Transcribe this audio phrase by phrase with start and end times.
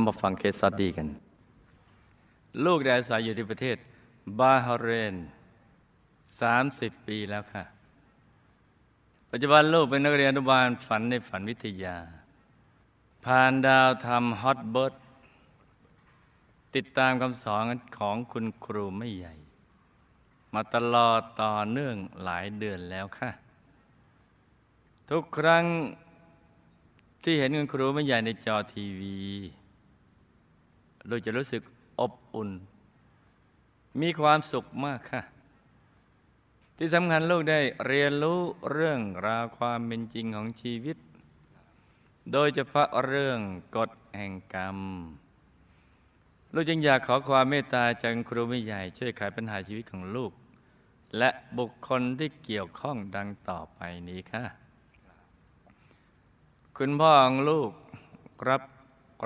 [0.00, 1.08] เอามาฟังเคสสตดีกัน
[2.64, 3.76] ลูกได้อาศัยอยู่ที่ประเทศ
[4.38, 5.14] บาฮาเรน
[6.30, 7.64] 30 ปีแล้วค่ะ
[9.30, 11.96] ปัจจุบันลูกเป็นนักเรียนอนุบาลฝันในฝันวิทยา
[13.24, 14.94] ผ่านดาวทำฮอตเบิร์ด
[16.74, 17.62] ติดตามคำสอน
[17.98, 19.34] ของคุณครูไม่ใหญ่
[20.54, 23.30] มาตลอดต่อเนื่องหลายเดือนแล้วค่ะ
[25.10, 25.64] ทุกครั้ง
[27.22, 29.18] ที่เห็นคุณครูไม่ใหญ่ในจอทีวี
[31.08, 31.62] ลูกจะรู้สึก
[32.00, 32.50] อบอุ่น
[34.00, 35.22] มีความสุขมากค่ะ
[36.76, 38.40] ที่สำคัญลูกได้เรียนรู้
[38.72, 40.96] เรื่องราวความเป็นจริงของชีวิต
[42.32, 43.38] โดยเฉพาะเรื่อง
[43.76, 44.78] กฎแห่งกรรม
[46.54, 50.32] ลูกจึงอยากขอความเมตตาจากครูไม่ใหญ่ช่วยไขปัญหาชีวิตของลูก
[51.18, 54.44] และบุคคลที่เกี่ยวข้องดังต่อไปนี้ค่ะ
[56.76, 57.70] คุณพ่อของลูก
[58.48, 58.62] รับ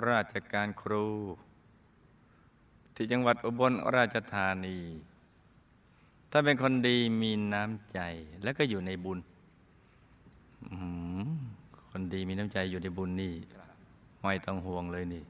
[0.08, 1.06] ราชการครู
[2.94, 4.78] ที่จังหวัดอุบลราชธานี
[6.30, 8.00] ถ้าเป็นคนดีมีน้ำใจ
[8.42, 9.18] และก็อยู่ในบุญ
[11.90, 13.34] คนดีมีน้ำใจอยู่ในบุญนี่
[14.22, 15.24] ไม่ต้องห่วงเลยนี่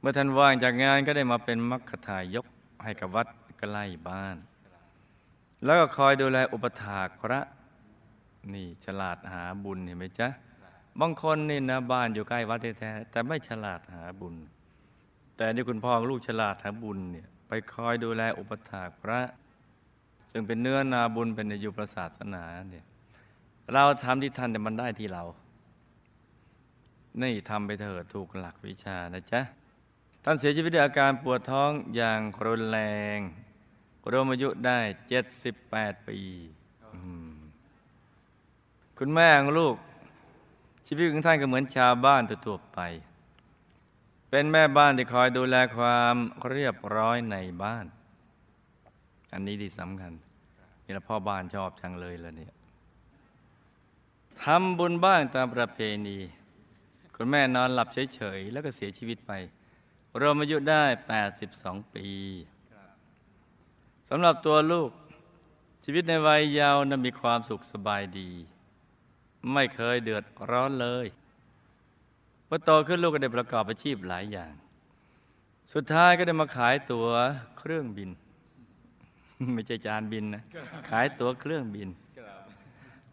[0.00, 2.46] เมื่อท่านว่างจากงานก็ได้มาเป็นมัคคทายก
[2.84, 3.26] ให้กับวัด
[3.58, 4.36] ใกล้บ้าน
[5.64, 7.40] แล้วก็คอยดูแลอุปถากพระ
[8.54, 10.28] นี่ฉลาดหาบุญเห็นไหมจ๊ะ
[11.00, 14.34] บางคนนี่นะบ้านอยู่ใกล้วัดแท้แต่ไม่ฉลาดหาบุญ
[15.36, 19.20] แต่นี่คุณพ่อลูกฉลาดหาบุญเนี่ยไปคอยดูแลอุปถากพระ
[20.30, 22.84] ซึ่งเป็นเนื้อนาบุญเป็นอายุประศาสนาเนี่ย
[23.72, 25.24] เราทำที่ท่านแต่มันได้ที่เรา
[27.22, 29.40] นี่ทำไปเถิดถูกหลักวิชานะจ๊ะ
[30.24, 32.80] ท่านเสียชีวิตด้วยอาการปวดท้องอย่างรุนแร
[33.16, 33.18] ง
[34.12, 34.78] รวมอายุได้
[35.42, 36.18] 78 ปี
[38.98, 39.74] คุณแม่ของลูก
[40.86, 42.80] ชีวิตของท่านก็เหมือนชาวบ้านทั่วไป
[44.36, 46.16] เป็นแม่บ้านที่คอยดูแลความ
[46.50, 47.86] เรียบร้อยในบ้าน
[49.32, 50.12] อันนี้ที่สำคัญ
[50.84, 52.52] นี่ละพ่อบ้านชอบจังเลยแล้วเนี่ย
[54.42, 56.18] ทำบุญบ้างตามประเพณี
[57.16, 59.32] คุณแม่นอนหลับเฉยๆ แล้วก็เสียชีวิตไป
[60.20, 60.84] รวมอายุได้
[61.40, 62.08] 82 ปี
[64.08, 64.90] สำหรับตัวลูก
[65.84, 68.30] ชีวิตในวัยยาวนั้นมีความสุขสบายดี
[69.52, 71.08] ไม่เคยเดือดร้อนเลย
[72.54, 74.52] อโตขึ้นลูกก็ได้ประกอบอาชีพหลายอย่าง
[75.72, 77.08] สุดท้ายก็ได้มาขายตั๋ว
[77.58, 78.10] เครื่องบิน
[79.54, 80.42] ไม่ใช่จานบินนะ
[80.90, 81.88] ขายตั๋วเครื่องบิน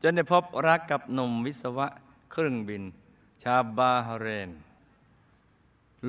[0.02, 1.88] จนได้พบรักกับหนุ่มวิศวะ
[2.32, 2.84] เครื่องบิน
[3.44, 4.50] ชาบาฮาเรน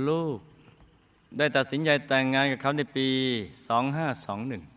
[0.09, 0.39] ลูก
[1.39, 3.09] ได้ตัดสินใจแต่งงานกับเขาในปี
[4.67, 4.73] 2521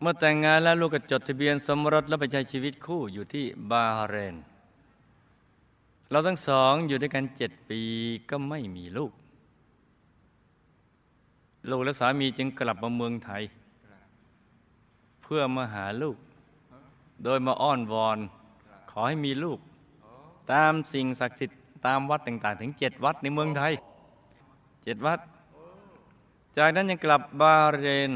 [0.00, 4.34] เมื่อแต่งงานแล้วลูกก็จดทะเบียนสมรสและไปใช้ชีวิตคู่อยู่ที่บาฮาเรน
[6.10, 7.80] เราทั้งสองอยู่ด้วยกันเจ็ดปี
[8.30, 9.12] ก็ไม่มีลูก
[11.70, 13.42] ลูกและสามีจึงกลับมาเมืองไทย
[15.22, 16.16] เพื่อมาหาลูก
[17.24, 18.18] โดยมาอ้อนวอน
[18.90, 19.58] ขอให้มีลูก
[20.52, 23.72] ตามสิ่งศักดิ์สิทธิ์ตามวัดต่างๆ ถึงเจ็ดวัดในเมืองไทย
[24.84, 25.18] เจ็ดวัด
[26.56, 28.10] จากนั้นยังกลับบาเรน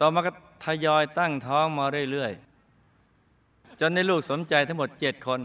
[0.00, 0.30] ต่อมาก็
[0.64, 5.40] ทยอยตั้งท้องมาเรื่อยๆ จนได้ลูกสมใจทั้งหมดเจ็ดคน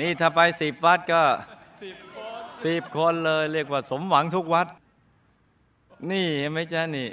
[0.00, 1.22] นี่ถ้าไปสิบวัดก็
[2.64, 4.68] สิบคนเลย เรียกว่าสมหวังทุกวัด
[6.10, 7.08] นี่เห็นไหมจ๊ะนี่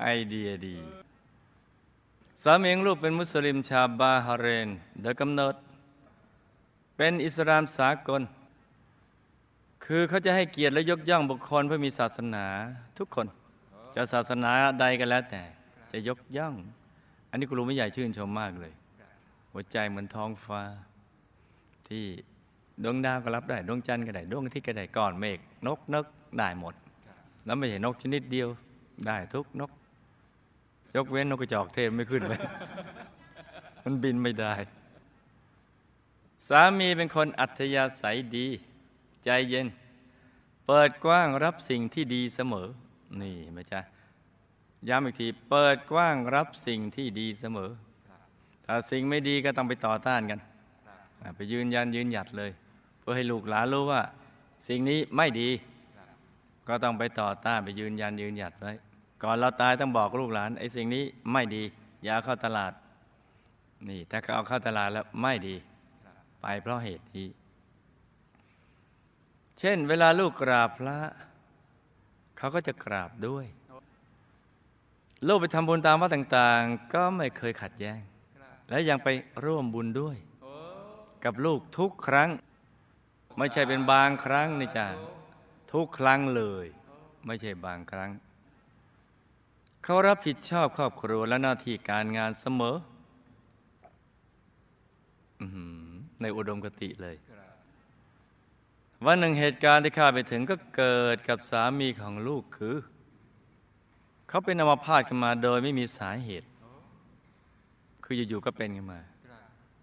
[0.00, 0.76] ไอเดียดี
[2.42, 4.68] สามีของลูกเป็นมุสลิมชาวบาฮาเรน
[5.02, 5.54] โดยกำเนิด
[6.96, 8.22] เป็นอิสลามสากล
[9.84, 12.44] คือเขาจะให้เกียรติและยกย่องบุคคลเพื่อมีศาสนา
[12.98, 13.26] ทุกคน
[13.94, 14.50] จะศาสนา
[14.80, 15.42] ใดก็แล้วแต่
[15.92, 16.54] จะยกย่อง
[17.30, 18.72] อันนี้ครูไม่ใหญ่ชื่นชมมากเลย
[19.58, 20.62] หัวใจเหมือนท้องฟ้า
[21.88, 22.04] ที่
[22.84, 26.06] ดวงดาวก็รับได้ ดวงจันทร์ก็ได้ ดวงอาทิตย์ก็ได้ก้อนเมฆนกนก
[26.38, 26.74] ได้หมด
[27.44, 28.48] แล้วไม่ใช่นกชนิดเดียว
[29.06, 29.70] ได้ทุกนก
[30.94, 32.40] ยกเว้นนกกระจอกเทศไม่ขึ้นเลย
[33.82, 34.54] มันบินไม่ได้
[36.48, 38.46] สามีเป็นคนอัธยาศัยดี
[39.24, 39.66] ใจเย็น
[40.66, 42.68] เปิดกว้างรับสิ่งที่ดีเสมอ
[43.20, 43.80] นี่ไหมจ๊ะ
[44.88, 47.70] ย้ำอีกที เปิดกว้างรับสิ่งที่ดีเสมอ
[48.66, 50.40] ถ้าสิ่งไม่ดีก็ต้องไปต่อต้านกัน
[51.36, 52.50] ไปยืนยันยืนหยัดเลย
[53.00, 54.02] เพื่อให้ลูกหลานรู้ว่า
[54.68, 55.48] สิ่งนี้ไม่ดี
[56.68, 58.72] ก็ต้องไปต่อต้านไปยืนยันยืนหยัดไว้
[59.22, 61.62] ก่อนเราตายต้องบอกลูกหลานไอ้สิ่งนี้ไม่ดี
[62.04, 62.72] อย่าเข้าตลาด
[63.88, 65.56] นี่ถ้าเขาเอาเข้าตลาดแล้วไม่ดี
[66.42, 67.28] ไปเพราะเหตุนี้
[69.58, 70.98] เช่น เวลาลูกกราบพระ
[72.38, 73.46] เขาก็จะกราบด้วย
[75.26, 78.00] ลูกไปทำบุญตามวัดต่าง ๆ ก็ไม่เคยขัดแย้ง
[78.70, 79.08] และยังไป
[79.44, 80.16] ร่วมบุญด้วย
[81.24, 82.30] กับลูกทุกครั้ง
[83.38, 84.86] ไม่ใช่เป็นบางครั้งนี่จ้ะ
[85.72, 86.66] ทุกครั้งเลย
[87.26, 88.10] ไม่ใช่บางครั้ง
[89.84, 92.76] เขารับผิดชอบครอบครัวและหน้าที่การงานเสมอ
[95.40, 95.88] อื้อหือ
[96.20, 97.16] ในอุดมคติเลย
[99.04, 102.76] วันหนึ่งเหตุการณ์ที่ข้าไปถึงก็เกิดกับสามีของลูกคือ
[104.28, 106.48] เขาเป็นอัมพาตกันมาโดยไม่มีสาเหตุ
[108.08, 109.00] คืออยู่ๆก็เป็นกันมา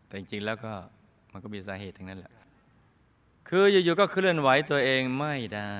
[0.08, 0.74] แต่จริงๆแล้วก็
[1.32, 2.34] มันก็มีสาเหตุทั้งนั้นแหละ
[3.50, 5.76] คืออยู่ๆก็เคลื่อนไหวตัวเองไม่ได้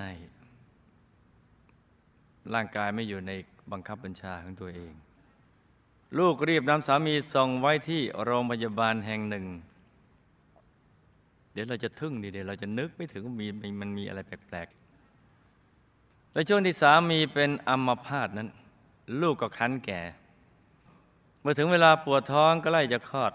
[2.54, 3.32] ร่างกายไม่อยู่ใน
[3.72, 4.94] บังคับบัญชาของตัวเอง
[6.18, 9.46] ลูกรีบนำสามีส่งไว้ที่โรงพยาบาลแห่งหนึ่ง
[11.54, 13.48] เดี๋ยวเราจะทึ่งดีเดี๋ยวเราจะนึกไม่ถึงมี
[13.82, 18.50] มันมีอะไรแปลกๆและช่วงที่สามีเป็นอัมพาตนั้น
[19.22, 20.02] ลูกก็คันแก่
[21.44, 23.34] เมื่อถึงเวลาปวดท้องก็ไล่จะคลอด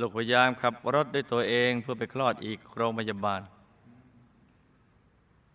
[0.00, 3.40] ลูกพยายามขับรถด้วยตัวเองเพื่อไปคลอดอีกโรงพยาบาล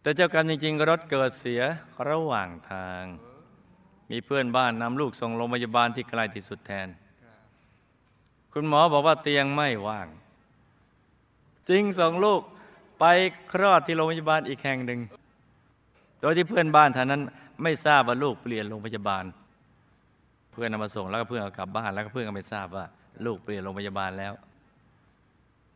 [0.02, 1.62] แต่เจ้ากรรมจริง ๆ รถเกิดเสีย
[2.10, 3.04] ระหว่างทาง
[4.10, 6.88] มีเพื่อนบ้านนำลูกส่งโรงพยาบาลที่ไกลที่สุดแทน
[8.54, 10.08] คุณหมอบอกว่าเตียงไม่ว่าง
[11.70, 12.42] จริงส่งลูก
[13.00, 13.06] ไป
[13.52, 15.00] คลอดที่โรงพยาบาลอีกแห่งหนึ่ง
[16.22, 17.22] โดยที่เพื่อนบ้านท่านนั้น
[17.64, 19.26] ไม่ทราบว่าลูกเปลี่ยนโรงพยาบาล
[20.54, 22.86] เพื่อนนำมาส่งแล้วก็เพื่อนเอากลับบ้านแล้วก็เพื่อนก็ไม่ทราบว่า
[23.26, 24.34] ลูกเปลี่ยนโรงพยาบาลแล้ว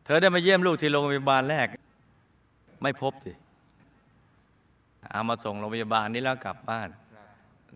[0.04, 1.66] เธอได้มาเยี่ยมลูกที่โรงพยาบาลแรก
[2.82, 3.32] ไม่พบสิ
[5.12, 6.88] เอามาส่งโรงพยาบาลนี้แล้วกลับบ้าน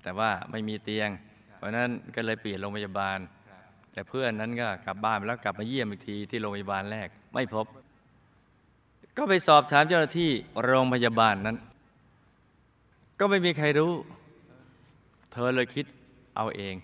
[0.03, 1.09] แต่ว่าไม่มีเตียง
[1.57, 3.19] เพราะนั้นก็เลยเปลี่ยนโรงพยาบาล
[3.93, 7.67] แต่เพื่อนนั้นก็กลับบ้านแล้วกลับมาเยี่ยมอีกทีที่โรงพยาบาลแรก ไม่พบ
[9.17, 10.31] ก็ไปสอบถามเจ้าหน้าที่
[10.65, 11.57] โรงพยาบาลนั้น
[13.19, 13.93] ก็ไม่มีใครรู้
[15.33, 15.87] เธอเลยคิด
[16.37, 16.75] เอาเอง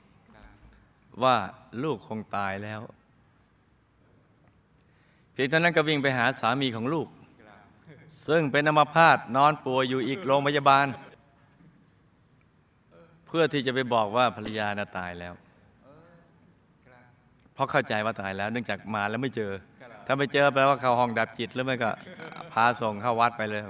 [1.23, 1.37] ว่า
[1.83, 2.81] ลูกคงตายแล้ว
[5.33, 7.09] เพียงเท่านั้นก็วิ่งไปหาสามีของลูก
[8.29, 10.87] ซึ่งเป็นอัมพาตนอนป่วยอยู่อีกโรงพยาบาล
[13.27, 15.35] เพื่อที่จะไปบอกว่าภรรยาน่ะตายแล้ว
[17.55, 19.53] เพราะเข้าใจว่าตายแล้ว เนื่องจากมาแล้วไม่เจอ
[20.07, 21.91] ถ้าไม่เจอแปลว่าเขาห้องดับจิตแล้วไม่ก็
[22.53, 23.63] พาส่งเข้าวัดไปเลย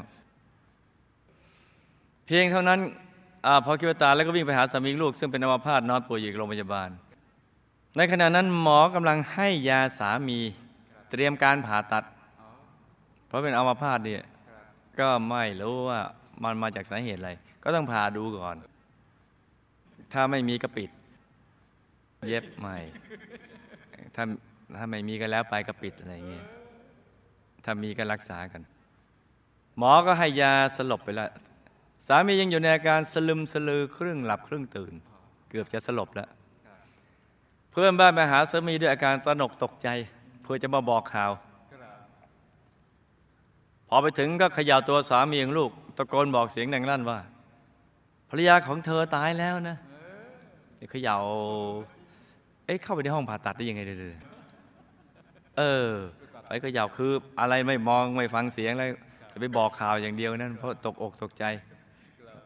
[2.26, 2.80] เพียงเท่านั้น
[3.46, 6.88] อพอคิดว่าตายแล้วก็วิ่งไปหาสามีลูก ซึ่งเป็นอัมพาตนอนป่วยอยู่อีกโรงพยาบาล
[7.96, 10.38] ในขณะนั้นหมอกำลังให้ยาสามี
[11.10, 12.04] เตรียมการผ่าตัด
[13.26, 14.22] เพราะเป็นอัมพาตเนี่ย
[15.00, 16.00] ก็ไม่รู้ว่า
[16.42, 17.32] มันมาจากสาเหตุอะไร
[17.62, 18.56] ก็ต้องผ่าดูก่อน
[20.12, 20.90] ถ้าไม่มีก็ปิด
[22.28, 22.76] เย็บใหม่
[24.14, 24.24] ถ้า
[24.76, 26.44] ถ้าไม่มีก็แล้วไปก็ปิดอะไรเงี้ย
[27.64, 28.62] ถ้ามีก็รักษากัน
[29.78, 31.30] หมอก็ให้ยาสลบไปแล้ว
[32.08, 34.94] สามียังอยู่ในอาการสลึมสลือครึ่งหลับครึ่งตื่น
[35.50, 36.28] เกือบจะสลบแล้ว
[37.80, 39.88] พื่อนบ้านมาหาสามีด้วยอาการตระหนกตกใจ
[40.42, 41.32] เพื่อจะมาบอกข่าว
[43.88, 47.18] พอไปถึงก็ขย่าตัวสามีของลูก ตะโกนบอกเสียงดังลั่นว่า
[48.30, 49.76] ภรรยาของเธอตายแล้วนะ
[50.90, 51.16] เขย่า
[52.66, 53.98] เอ๊ะเข้าไปในห้องผ่าตัดได้ยังไงเดี๋ย
[55.58, 55.88] เออ
[56.46, 58.88] ไปเขย่าคืออะไรไม่มองไม่ฟังเสียงแล้ว
[59.32, 61.44] จะไปบอกข่าวอย่างเดียวนั่นเพราะตกอกตกใจ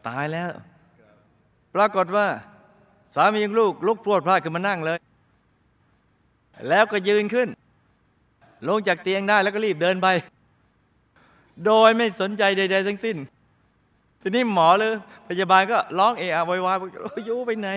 [0.07, 0.49] ตายแล้ว
[1.75, 2.27] ปรากฏว่า
[3.15, 4.99] สามีของลูกลุกพรวดพลาดขึ้นมานั่งเลย
[6.69, 7.49] แล้วก็ยืนขึ้น
[8.67, 10.07] ลงจากเตียงได้แล้วก็รีบเดินไป
[11.65, 13.17] โดยไม่สนใจใด ๆ ทั้งสิ้น
[14.21, 14.93] ทีนี้หมอเลย
[15.27, 17.69] พยาบาลก็ร้องเอะอะโวยวายบอกโอ้ยยูไปไหน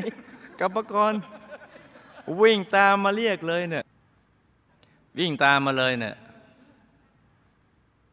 [0.60, 1.14] กับมก่อน
[2.40, 3.84] วิ่งตามมาเรียกเลยเนี่ย
[5.18, 6.14] วิ่งตามมาเลยเนี่ย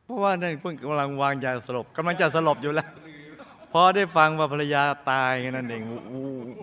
[0.03, 2.89] เพราะว่านั่นเพิ่งกำลังวางยาสลบกำลังจะสลบอยู่แล้ว
[3.71, 5.83] พอได้ฟังว่าภรรยาตายนั่นเอง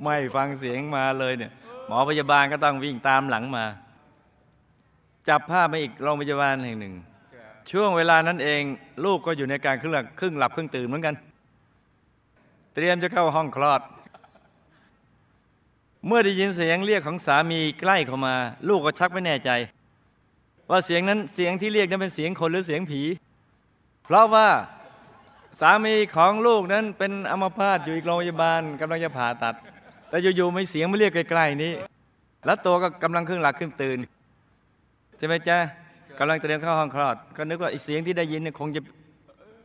[0.02, 1.50] ไม่ฟังเสียงมาเลยเนี่ย
[1.86, 3.64] หมอพยาบาลก็ต้องวิ่งตามหลังมา
[5.28, 6.94] จับภาพไปอีกโรงพยาบาลแห่งหนึ่ง
[7.70, 8.62] ช่วงเวลานั้นเอง
[9.04, 11.14] ลูกก็อยู่ในการครึ่งหลับครึ่งหลับครึ่งตื่นเหมือนกัน
[12.74, 13.80] เตรียมจะเข้าห้องคลอด
[16.06, 18.34] เมื่อได้ยินเสียงเรียกของสามีใกล้เข้ามา
[18.68, 19.50] ลูกก็ชักไม่แน่ใจ
[20.70, 23.02] ว่าเสียงนั้นเสียงที่เรียกนั้นเป็นเสียงคนหรือเสียงผี
[24.04, 24.48] เพราะว่า
[25.60, 29.54] สามีของลูกนั้นเป็นอัมพาตอยู่อีกโรงพยาบาลกำลังจะผ่าตัด
[30.08, 31.72] แต่อยู่ๆไม่เสียงมาเรียกใกล้ๆนี้
[32.44, 33.98] แล้วตัวก็กำลังครึ่งหลับครึ่งตื่น
[35.20, 35.58] ใช่ไหมจ๊ะ
[36.18, 38.80] กำลังเตรียมเข้าห้องคลอด ก็นึกว่าไอ้เสียงที่ได้ยินเนี่ยคงจะ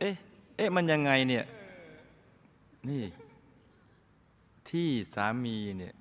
[0.00, 0.14] เอ๊ะ
[0.56, 1.44] เอ๊ะ มันยังไงเนี่ย
[2.88, 3.02] นี่
[4.68, 5.94] ที่สามีเนี่ย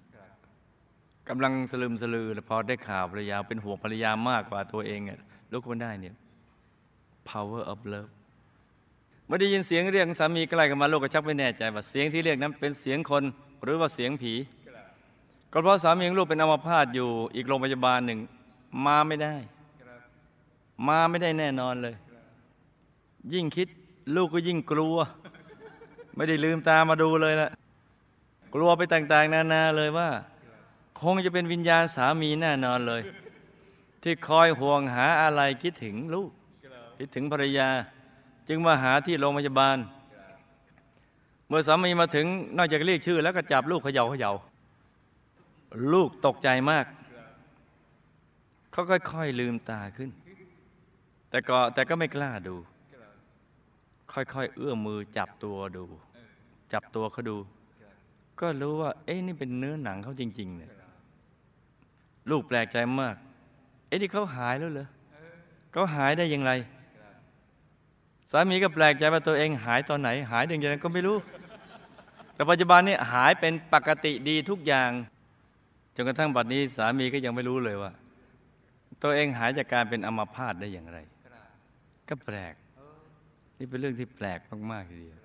[1.29, 5.19] กำลังสลืมสลือแล้วพอได้ข่าวภรรยาเป็นห่วงภรรยามากกว่าตัวเองอะ
[5.51, 6.15] ลุกขึ้นได้เนี่ย
[7.29, 8.09] power of love
[9.25, 13.24] เมื่อได้ยินเสียงเรียกสามีใกล้กันมาลูกก็ชักไม่แน่ใจว่าเสียงที่เรียกนั้นเป็นเสียงคน
[13.63, 14.33] หรือว่าเสียงผี
[15.51, 18.19] ก็เพราะสามีของลูกเป็นอัมพาตอยู่อีกโรงพยาบาลหนึ่ง
[18.84, 19.36] มาไม่ได้
[20.88, 21.96] มาไม่ได้แน่นอนเลย
[23.34, 23.67] ยิ่งคิด
[24.15, 24.98] ลูกก็ยิ่งกลัว
[26.15, 27.50] ไม่ได้ลืมตามาดูเลยละ
[28.53, 30.10] กลัวไปต่างๆ นานาเลยว่า
[31.01, 33.01] คงจะเป็นวิญญาณสามีแน่นอนเลย
[34.01, 36.29] ที่คอยห่วงหาอะไรคิดถึงลูก
[36.98, 37.70] คิดถึงภรรยา
[38.48, 39.77] จึงมาหาที่โรงพยาบาล
[41.48, 42.25] เมื่อสามีมาถึง
[42.58, 44.34] นอกจากเรียกชื่อ แล้วก็จับลูกเขย่าเขย่า
[45.94, 46.86] ลูกตกใจมาก
[48.75, 50.10] เขาค่อยๆลืมตาขึ้น
[51.29, 52.55] แต่ก็แต่ก็ไม่กล้าดู
[54.13, 55.86] ค่อยๆเอื้อมมือจับตัวดู
[56.74, 57.38] จับตัวเขาดู
[58.39, 60.72] ก็รู้ว่า เอ้นี่เป็นเนื้อหนังเขาจริงๆเนี่ย
[62.29, 63.15] ลูกแปลกใจมาก
[63.88, 64.88] เอ้นี่เขาหายแล้วเหรอ
[65.72, 66.51] เขาหายได้อย่างไร
[68.32, 71.17] สามีก็แปลกใจว่าตัวเองหายตอนไหน หายได้ยังไงก็ไม่รู้
[72.34, 74.91] แต่ปัจจุบันนี้หายเป็นปกติดีทุกอย่าง
[75.96, 77.94] จนกระทั่งบัดนี้สามีก็ยังไม่รู้เลยว่า
[79.05, 81.00] ตัวเองหายจากการเป็นอัมพาตได้อย่างไร
[82.09, 82.53] ก็แปลก
[83.57, 84.39] นี่เป็นเรื่องที่แปลก
[84.71, 85.19] มากๆทีเดียว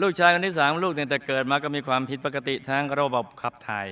[0.00, 3.86] ลูกชายคนที่สามลูกเนี่ยแต่เกิดมาก็มีความผิดปกติทางระบบขับถ่าย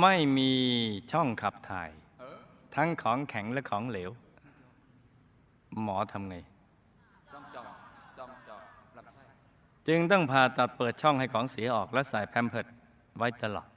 [0.00, 0.52] ไม่มี
[1.12, 1.90] ช่องขับถ่าย
[2.74, 4.10] ทั้งของแข็งและของเหลว
[5.82, 6.34] หมอทำไง
[9.88, 12.66] จึงต้องผ่าตัดเปิดช่องให้ของเสียออกและใส่แพมเพิร์ด
[13.18, 13.68] ไว้ตลอด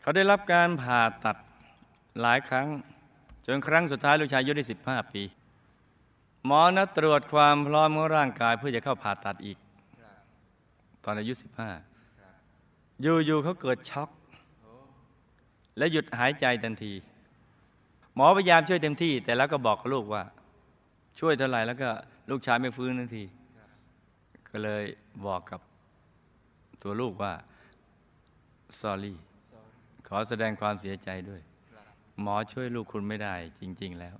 [0.00, 1.36] เขาได้รับการผ่าตัด
[2.20, 2.66] หลายครั้ง
[3.46, 5.22] จนครั้งสุดท้ายลูกชายอายุได้ 15 ปี
[6.46, 9.58] หมอนัดตรวจความพร้อมของร่างกายเพื่อจะเข้าผ่าตัดอีก
[11.04, 11.32] ตอนอายุ
[12.18, 14.10] 15 อยู่ๆเขาเกิดช็อก
[15.78, 16.92] และหยุดหายใจทันที
[18.14, 20.22] หมอพยายามช่วยเต็มที่ แต่แล้วก็บอกกับลูกว่า
[21.20, 21.90] ช่วยเท่าไหร่แล้วก็
[22.30, 23.24] ลูกชายไม่ฟื้นทันที
[24.50, 24.84] ก็เลย
[25.26, 25.60] บอกกับ
[26.82, 27.32] ตัวลูกว่า
[28.80, 29.14] sorry
[30.12, 31.40] ขอแสดงความเสียใจด้วย
[32.22, 34.16] หมอช่วยลูกคุณไม่ได้จริง ๆ แล้ว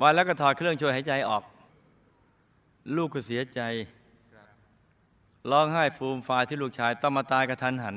[0.00, 1.42] วันแล้วก็ถอดเครื่องช่วยหายใจออก
[2.96, 3.60] ลูกก็เสียใจ
[5.50, 7.96] ร้องไห้ฟูมฟายที่ลูกชาย ต้องมาตายกระทันหัน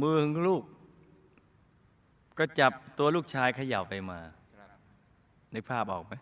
[0.00, 0.62] มือของลูก
[2.38, 4.20] ก็จับตัวลูกชายเขย่าไปมา
[5.52, 6.14] ในกภาพออกไหม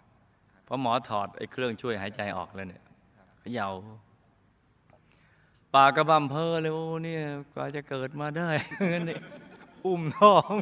[0.67, 2.83] พอหมอถอดไอ้เครื่องช่วยหายใจออกแล้วเนี่ย
[3.41, 3.69] เขย่า
[5.75, 7.23] ปากกระบำเพอเลยโอ้เนี่ย
[7.55, 8.49] กว่าจะเกิดมาได้
[9.09, 9.17] นี่
[9.87, 10.53] อุ้มท้อง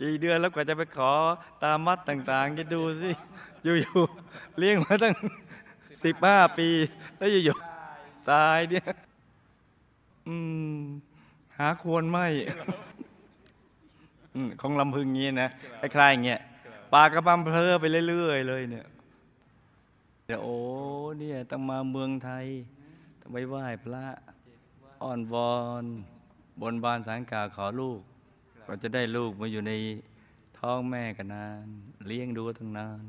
[0.00, 1.12] กี่เดือนแล้วกว่าจะไปขอ
[1.62, 3.10] ตามมัดต่างๆจะดูสิ
[3.64, 5.14] อยู่ๆเลี้ยงมาตั้ง
[6.04, 6.68] สิบห้าปี
[7.16, 8.86] แล้วอยู่ๆตายเนี่ย
[10.26, 10.34] อื
[10.76, 10.80] ม
[11.58, 12.26] หาควรไม่
[14.60, 15.48] ของลำพึงงี้นะ
[15.80, 16.40] คล้ายๆอย่างเงี้ย
[16.92, 18.86] ปากกระบำเพลอไปเรื่อยๆเลยเนี่ย
[20.26, 20.58] เดี๋ยวโอ้
[21.18, 22.46] เนี่ยต้องมาเมืองไทย
[23.32, 24.06] ไปไหว้พระ
[25.02, 25.84] อ้อนวอน
[26.60, 28.00] บนบานสารกล่าวขอลูก
[28.66, 29.72] ก็จะได้ลูกมาอยู่ใน
[30.58, 31.66] ท้องแม่กันนาน
[32.06, 33.02] เลี้ยงดูตั้งนาน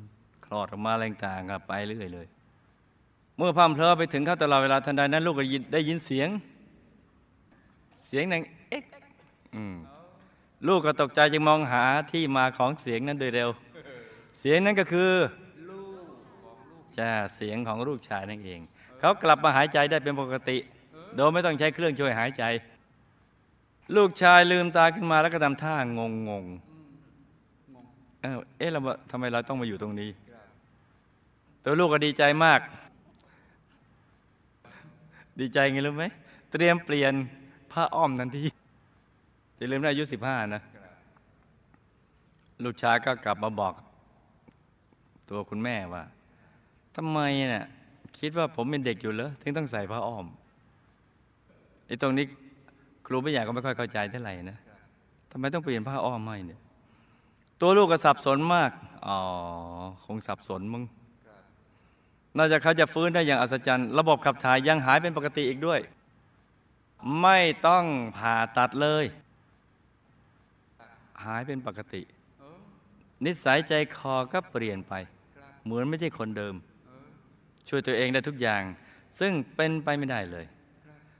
[0.45, 2.27] คลอดออกมาอะไรต่างๆก็ไปเรื่อยเลย
[3.37, 6.29] เมื่อพร่ำเพลอไปถึงเขาตลอดเวลาทันใดนั้น ลูกก็ยินได้ยินเสียง
[8.07, 8.83] เสียงนังเอ๊ะ
[10.67, 13.49] ลูกก็ตกใจจึงมองหาที่มาของเสียงนั้นโดยเร็ว
[14.39, 15.11] เสียงนั้นก็คือ
[16.97, 18.61] จ้าเสียงของลูกชายนั่นเอง
[18.99, 20.57] เขากลับมาหายใจได้เป็นปกติ
[21.15, 22.43] โดยไม่ต้องใช้เครื่องช่วยหายใจ
[23.95, 25.99] ลูกชายลืมตาขึ้นมาแล้วก็ทำท่างง
[26.29, 26.45] งง
[28.21, 30.09] เอ้าเอ๊ะเรามาทำไมเราต้องมาอยู่ตรงนี้
[31.63, 32.59] ตัวลูกก็ดีใจมาก
[35.39, 36.05] ดีใจไงรู้ไหม
[36.51, 37.13] เตรียมเปลี่ยน
[37.71, 38.43] ผ้าอ้อมทันที
[39.57, 40.61] จะลืมได้อายุสิบห้านะ
[42.63, 43.73] ลูกชายก็กลับมาบอก
[45.29, 46.03] ตัวคุณแม่ว่า
[46.95, 47.65] ทำไมเนี่ย
[48.19, 50.25] คิดว่าผมเป็นเด็กอยู่เหรอถึงต้องใส่ผ้าอ้อม
[51.87, 52.25] ไอ้ตรงนี้
[53.05, 54.57] ครูไม่อยากก็ไม่ค่อยเข้าใจเท่าไหร่นะ
[55.31, 56.59] ทำไมต้องเปลี่ยนผ้าอ้อมให้เนี่ย
[57.61, 58.71] ตัวลูกก็สับสนมาก
[59.07, 59.17] อ๋อ
[60.05, 60.83] คงสับสนมึง
[62.37, 65.79] นอกจากเขาจะฟื้นได้อย่างอัศจรรย์ ระบบขับถ่ายยังหายเป็นปกติอีกด้วย
[67.21, 67.85] ไม่ต้อง
[68.17, 69.05] ผ่าตัดเลย
[71.25, 72.01] หายเป็นปกติ
[73.25, 74.93] นิสัยใจคอก็เปลี่ยนไป
[75.63, 76.55] เหมือนไม่ใช่คนเดิม
[77.69, 78.63] ช่วยตัวเองได้ทุกอย่าง
[79.19, 80.45] ซึ่งเป็นไปไม่ได้เลย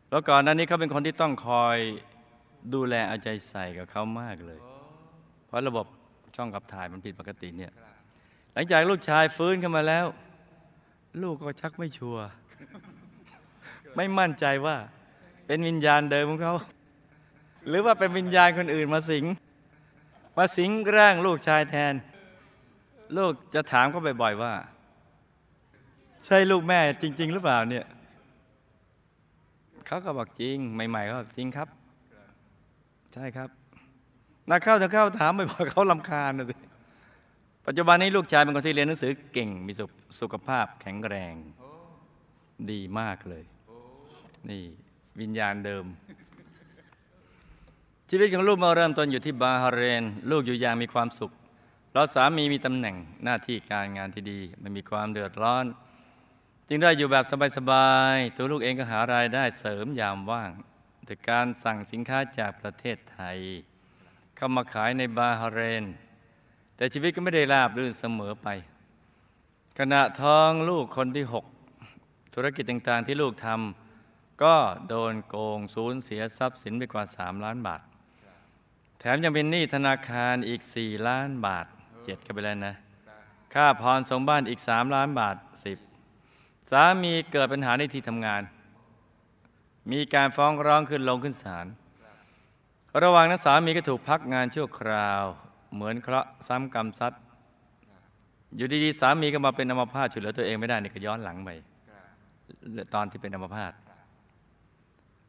[0.08, 1.78] เพราะก่อนหน้านี้เขาเป็นคนที่ต้องคอย
[2.74, 4.60] ดูแลเอาใจใส่กับเขามากเลย
[5.46, 5.86] เพราะระบบ
[6.36, 7.72] ช่องขับถ่ายมันผิดปกติเนี่ย
[8.54, 10.06] หลังจากลูกชายฟื้นขึ้นมาแล้ว
[11.24, 12.26] ลูกก็ชักไม่ชัวร์
[13.96, 14.76] ไม่มั่นใจว่า
[15.48, 16.56] เป็นวิญญาณเดิมของเขา
[17.68, 19.26] หรือว่าเป็นวิญญาณคนอื่นมาสิง
[20.38, 21.94] มาสิงร่างลูกชายแทน
[23.18, 24.54] ลูกจะถามเขาบ่อยๆว่า
[26.26, 27.86] ใช่ลูกแม่จริง ๆ หรือเปล่าเนี่ย
[29.86, 31.68] เขาก็บอกจริง ใหม่ ๆ ก็จริงครับ
[33.14, 33.50] ใช่ครับ
[34.50, 36.56] นักเข้าจะเข้าถามบ่อยๆเขาลำคาญนะสิ
[37.66, 41.34] ปัจจุบันนี้ลูกชายเป็นคนที่เรียนหนังสือเก่งมีสุขสุขภาพแข็งแรง
[42.72, 43.44] ดีมากเลย
[44.50, 44.64] นี่
[45.20, 45.86] วิญญาณเดิม
[48.10, 51.32] ชีวิตของลูกมาเริ่มต้นอยู่ที่บาฮาเรน ลูกอยู่อย่างมีความสุข
[51.94, 55.66] เราสามีมีตำแหน่งหน้าที่การงานที่ดี ไม่มีความเดือดร้อน
[56.68, 57.26] จึงได้อยู่แบบ
[57.58, 60.52] สบายๆ ตัวลูกเองก็หารายได้เสริมยามว่าง
[61.06, 63.38] โดยการสั่งสินค้าจากประเทศไทย
[64.36, 65.86] เข้ามาขายในบาฮาเรน
[66.76, 68.48] แต่ชีวิตก็ไม่ได้ราบรื่นเสมอไป
[69.80, 71.46] ขณะท้องลูกคนที่หก
[72.34, 74.56] ธุรกิจต่างๆที่ลูกทำก็
[74.90, 77.82] โดนโกงสูญเสียทรัพย์สินไปกว่า 3 ล้านบาท
[79.00, 81.66] แถมยังเป็นหนี้ธนาคารอีก 4 ล้านบาท
[82.06, 82.76] เจ็ดก็ไปแล้วนะ
[83.54, 85.85] ค่าผ่อนส่งบ้านอีก 3 ล้านบาท 10
[86.72, 88.42] สามีเกิดปัญหาในที่ทำงาน
[89.92, 91.66] มีการฟ้องร้องขึ้นลงขึ้นศาล
[93.04, 95.24] ระหว่างนั้นสามีก็ถูกพักงานชั่วคราว
[95.74, 97.14] เหมือนเคราะห์ซ้ำกรรมซัด
[98.56, 101.50] อยู่ดีๆสามีก็มาเป็นอัมพาตช่วยเหลือตัวเองไม่ได้นี่ก็ย้อนหลังไป
[102.94, 103.74] ตอนที่เป็นอัมพาต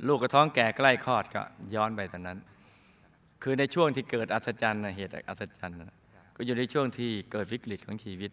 [0.06, 1.42] ลูกกระท้องแก่ใกล้คลอดก็
[1.74, 2.38] ย้อนไปตอนนั้น
[3.42, 5.76] คือในช่วงที่เกิดอัศจรรย์นะเหตุอัศจรรย์
[6.36, 8.30] ก็อยู่ในช่วงที่เกิดวิกฤตของชีวิต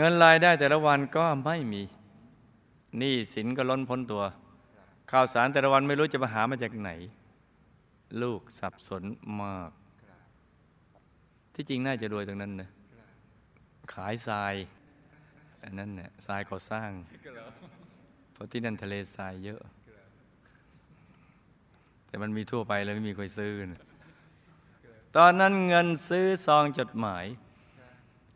[0.00, 1.82] เงินรายได้แต่ละวันก็ไม่มี
[2.98, 4.22] หนี้สินก็ล้นพ้นตัว
[5.10, 6.90] ข่าวสารแต่ละวันไม่รู้จะมาหามาจากไหน
[8.22, 9.02] ลูกสับสน
[9.40, 9.70] มาก
[11.54, 12.68] ที่จริงน่าจะรวยตรงนั้นนะ
[13.92, 14.54] ขายทราย
[15.62, 16.90] อันนั้นเนี่ยทรายก่อสร้าง
[18.32, 19.60] เพราะที่นั่นทะเลทรายเยอะ
[22.06, 23.82] แต่มันมีทั่วไปแล้วไม่มีใครซื้อนะ
[25.16, 27.26] ตอนนั้นเงินซื้อซองจดหมาย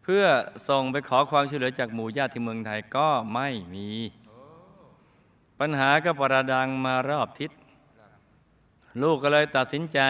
[0.03, 0.25] เพื่อ
[0.69, 3.89] ส่งไปขอความช่วยเหลือจากหมู่ญาติที่เมืองไทยก็ไม่มี
[5.59, 7.51] ปัญหาก็ประดังมารอบทิศ
[9.03, 10.01] ลูกก็เลยตัดสินใจ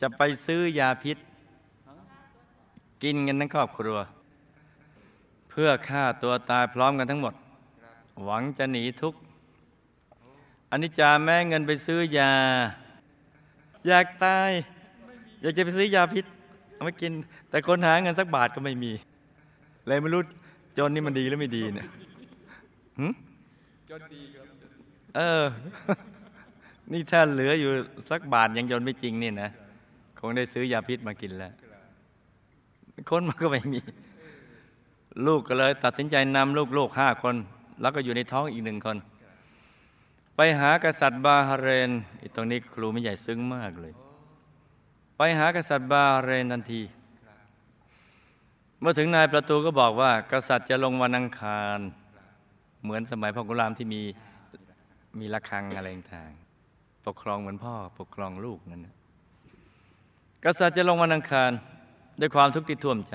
[0.00, 1.16] จะไปซื้อยาพิษ
[3.02, 3.98] กินกันทั้งครอบครัว
[5.50, 7.34] เพื่อฆ่าตัวตายพร้อมกันทั้งหมด
[8.24, 9.18] หวังจะหนีทุกข์
[10.70, 12.32] อันนี้จาแม่เงินไปซื้อยา
[13.86, 14.50] อยากตาย
[15.40, 16.24] อยากจะไปซื้อยาพิษ
[16.74, 17.12] เอามากิน
[17.50, 18.92] แต่คนหาเงินสักบาทก็ไม่มี
[19.86, 20.22] เลยไม่รู้
[20.78, 21.88] จนนี่มันดีหรือไม่ดีเนี่ย
[22.98, 23.06] หึ
[23.90, 24.44] จนดีครับ
[25.16, 25.44] เออ
[26.92, 27.70] นี่ถ้าเหลืออยู่
[28.10, 29.50] สักบาทยังจนไม่จริงนี่นะ
[30.18, 31.52] คงได้ซื้อยาพิษมากินแล้ว
[33.10, 33.80] คนมันก็ไม่มี
[35.26, 37.34] ลูกก็เลย ตัดสินใจนำลูกลูกห้าคน
[37.80, 38.96] แล้วก็อยู่ในท้องอีกหนึ่งคน
[40.36, 43.92] ไปหากษัตริย์บาฮาเรนอีตรงนี้ครูไม่ใหญ่ซึ้งมากเลย
[45.16, 46.82] ไปหากษัตริย์บาเรนทันที
[48.80, 51.78] เมื่อถึงนายประตูก็บอกว่า กษัตริย์จะลงวันอังคาร
[52.82, 54.02] เหมือนสมัยพ่อกุลามที่มี
[55.18, 56.32] มีระฆังอะไรต่าง
[57.06, 58.94] ปกครองเหมือนพ่อปกครองลูกนั่นนะ
[60.44, 61.50] กษัตริย์จะลงวันอังคาร
[62.20, 63.14] ด้วยความทุกข์ที่ท่วมใจ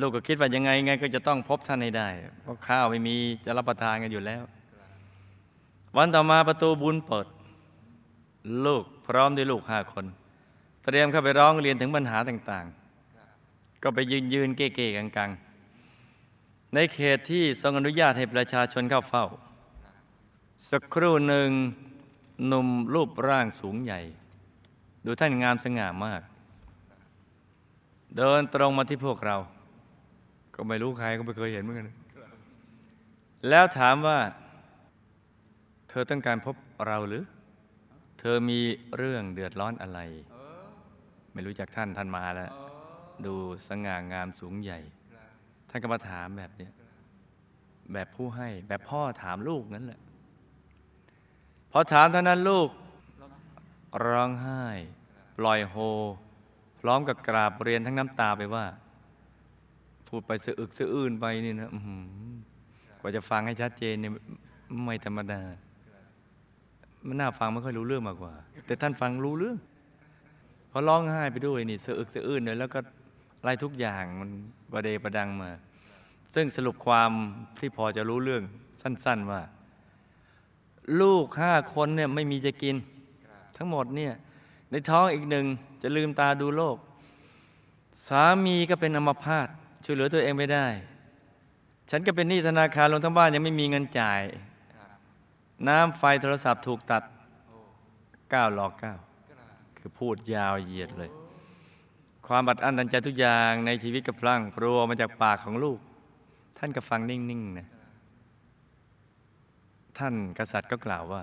[0.00, 2.08] ลูกก็คิดว่ายังไงไง ก็จะต้องพบท่านให้ได้
[2.42, 4.42] เพราะข้าวไม่มีจะรับประทานกันอยู่แล้ว
[5.96, 7.26] วันต่อมาประตูบุญเปิด
[8.66, 10.04] ลูก พร้อมด้วยลูกห้าคน
[10.84, 19.26] เตรียมเข้าไปร้องเรียนถึงปัญหาต่างๆ ก็ไปยืนยืนเก้ๆกังๆ ในเขตที่ทรงอนุญาตให้ประชาชนเข้าเฝ้า
[20.70, 21.50] สักครู่หนึ่ง
[22.46, 24.00] หนุ่มรูปร่างสูงใหญ่
[25.04, 26.22] ดูท่านงามสง่ามาก
[28.16, 29.36] เดินตรงมาที่พวกเรา
[30.54, 31.88] ก็ไม่รู้ใครก็ไม่เคยเห็นเหมือนกัน
[33.48, 34.18] แล้วถามว่า
[35.88, 36.54] เธอต้องการพบ
[36.86, 37.22] เราหรือ
[38.26, 38.60] ธอมี
[38.96, 40.00] เรื่องเดือดร้อนอะไร
[41.32, 42.50] ไม่รู้จักท่านท่านมาแล้ว
[43.26, 43.34] ดู
[43.68, 44.78] สง่างามสูงใหญ่
[45.68, 46.72] ท่านก็มาถามแบบเนี้ย
[47.92, 50.00] แบบผู้ให้ แบบพ่อถามลูกนั่นแหละ
[51.72, 52.68] พอถามเท่านั้นลูก
[54.06, 54.64] ร้องไห้
[55.38, 55.76] ปล่อยโฮ
[56.80, 58.64] พร้อมกับกราบเรียนทั้งน้ำตาไปว่า
[60.08, 61.70] พูดไปสะอึกสะอื้นไปนี่นะ
[63.00, 64.12] กว่าจะฟังให้ชัดเจนเนี่ย
[64.84, 65.42] ไม่ธรรมดา
[67.06, 68.32] มันน่าฟังไม่ค่อยรู้เรื่องมากกว่า
[68.66, 69.56] แต่ท่านฟังรู้เรื่อง
[70.70, 72.80] พอร้องไห้ไปด้วยนี่เสะอึกสะอื้นเลยแล้วก็
[73.42, 74.30] ไล่ทุกอย่างมัน
[74.72, 75.50] ประเดประดังมา
[76.34, 77.10] ซึ่งสรุปความ
[77.60, 78.42] ที่พอจะรู้เรื่อง
[78.82, 79.42] สั้น ๆว่า
[81.00, 82.76] ลูกห้าคนเนี่ยไม่มีจะกิน
[83.56, 84.12] ทั้งหมดเนี่ย
[84.70, 85.46] ในท้องอีกหนึ่ง
[85.82, 86.76] จะลืมตาดูโลก
[88.08, 89.48] สามีก็เป็นอัมพาต
[89.84, 90.66] ช่วยเหลือตัวเองไม่ได้
[91.90, 94.22] ฉันก็เป็นหนี้ธนาคารลงทั้งบ้านยังไม่มีเงินจ่าย
[95.68, 97.02] น้ำไฟโทรศัพท์ถูกตัด
[98.32, 98.98] ก้าวหลอกก้าว
[99.78, 101.10] คือพูดยาวเหยียดเลย
[102.26, 105.78] ความบัดอั้นตันใจทุกอย่างในชีวิตกระพลังพรัวมาจากปากของลูก
[106.58, 107.68] ท่านก็ฟังนิ่งๆนะ
[109.98, 111.22] ท่านกษัตริย์ก็กล่าวว่า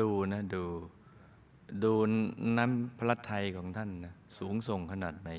[0.00, 0.64] ดูนะ ดู
[1.84, 1.92] ดู
[2.58, 5.30] น้ำพระทัยของท่านนะสูงส่งขนาดไหน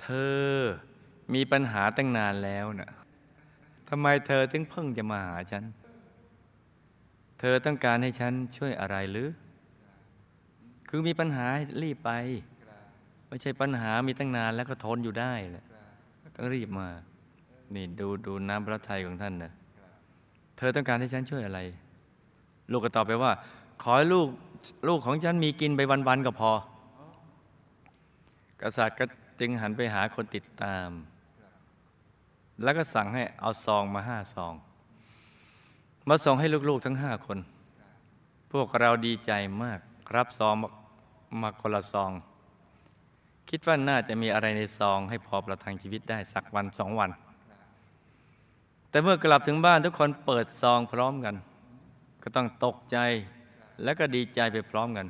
[0.00, 0.08] เธ
[0.46, 0.50] อ
[1.34, 2.90] มีปัญหาตั้งนานแล้วนะ
[3.88, 5.64] ทำไมเธอถึงเพิ่งจะมาหาฉัน
[7.40, 9.28] เธอต้องการให้ฉันช่วยอะไรหรือ
[10.88, 11.46] คือมีปัญหา
[11.82, 12.10] รีบไป
[13.28, 15.64] ไม่ใช่ปัญหามีตั้งนานแล้วก็ทนอยู่ได้แหละ
[16.36, 16.88] ต้องรีบมา
[17.74, 19.52] นี่ดูดูน้ำพระทัยของท่านนะ
[20.56, 21.60] เธอต้องการให้ฉันช่วยอะไร
[22.70, 23.32] ลูกก็ตอบไปว่า
[23.82, 24.28] ขอให้ลูก
[24.88, 26.52] ลูกของฉันมีกินไปวันๆก็พอ
[28.62, 29.04] กษัตริย์ก็
[29.40, 30.88] จึงหันไปหาคนติดตาม
[32.62, 34.54] แล้วก็สั่งให้เอาซองมาห้าซอง
[36.08, 37.38] มาส่งให้ลูกๆทั้งห้าคน
[38.52, 39.80] พวกเราดีใจมาก
[40.16, 40.54] รับซอง
[41.40, 42.10] มาคนละซอง
[43.50, 47.10] คิดว่าน่าจะมีอะไรในซอง ให้พอประทังชีวิตได้สักวันสองวัน
[48.90, 51.34] แต่เมื่อกลับถึงบ้านทุกคนเปิดซองพร้อมกัน
[52.22, 52.98] ก็ต้องตกใจ
[53.82, 55.06] และก็ดีใจไปพร้อมกัน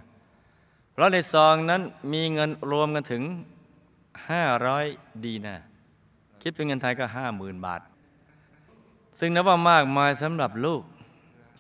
[0.92, 3.22] เพราะในซองนั้นมีเงินรวมกันถึง
[4.42, 5.57] 500ดีนา
[6.46, 7.80] คิดเป็นเงินไทยก็50,000บาท
[9.18, 10.83] ซึ่งนับว่ามากมายสำหรับลูก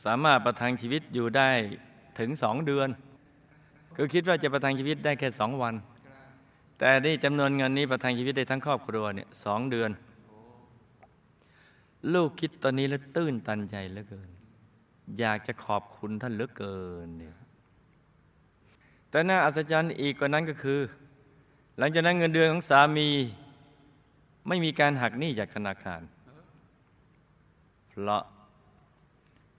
[0.04, 1.50] สามารถประทังชีวิตอยู่ได้
[2.18, 2.88] ถึงสองเดือน
[3.96, 5.74] คือคิดว่าจะประทังชีวิตได้แค่สองวัน
[6.78, 9.90] แต่นี่จำนวนเงินนี้ประทังชีวิตได้ทั้งครอบครัวเนี่ยสองเดือน
[12.14, 14.28] ลูกคิดตอนนี้แล้วตื้นตันใจเหลือเกิน
[15.18, 17.36] อยากจะขอบคุณท่านเหลือเกินเนี่ย
[19.10, 20.80] แต่น่าอัศจรรย์อีกกว่านั้นก็คือ
[21.78, 23.08] หลังจากนั้นเงินเดือนของสามี
[24.48, 26.00] ไม่มีการหักหนี้จากธนาคาร
[27.88, 28.22] เพราะ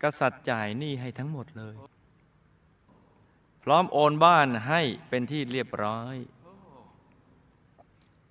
[0.03, 1.75] กษัตริย์จ่ายหนี้ให้ทั้งหมดเลย
[3.63, 6.15] พร้อมโอนบ้านให้เป็นที่เรียบร้อย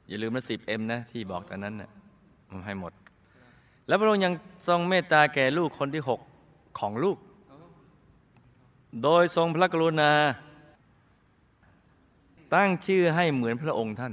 [0.08, 1.90] อย่าลืมนะสิบเอ็มนะ ที่บอกตอนนั้นนะ่ะ
[2.50, 2.92] มันให้หมด
[3.86, 4.34] แล้วพระองค์ยัง
[4.68, 6.20] ทรงเมตตาแก่ลูกคนที่หก
[6.78, 7.18] ของลูก
[9.02, 10.12] โดยทรงพระกรุณา
[12.54, 14.12] ตั้งชื่อให้เหมือนพระองค์ท่าน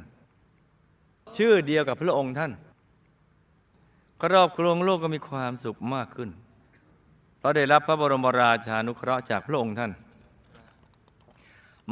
[1.38, 2.52] ชื่อเดียวกับพระองค์ท่าน
[4.24, 6.30] ครอบครัวของลูกก็มีความสุขมากขึ้น
[7.38, 9.92] เพราะได้รับพระบรมราชานุเคราะห์จากพระองค์ท่าน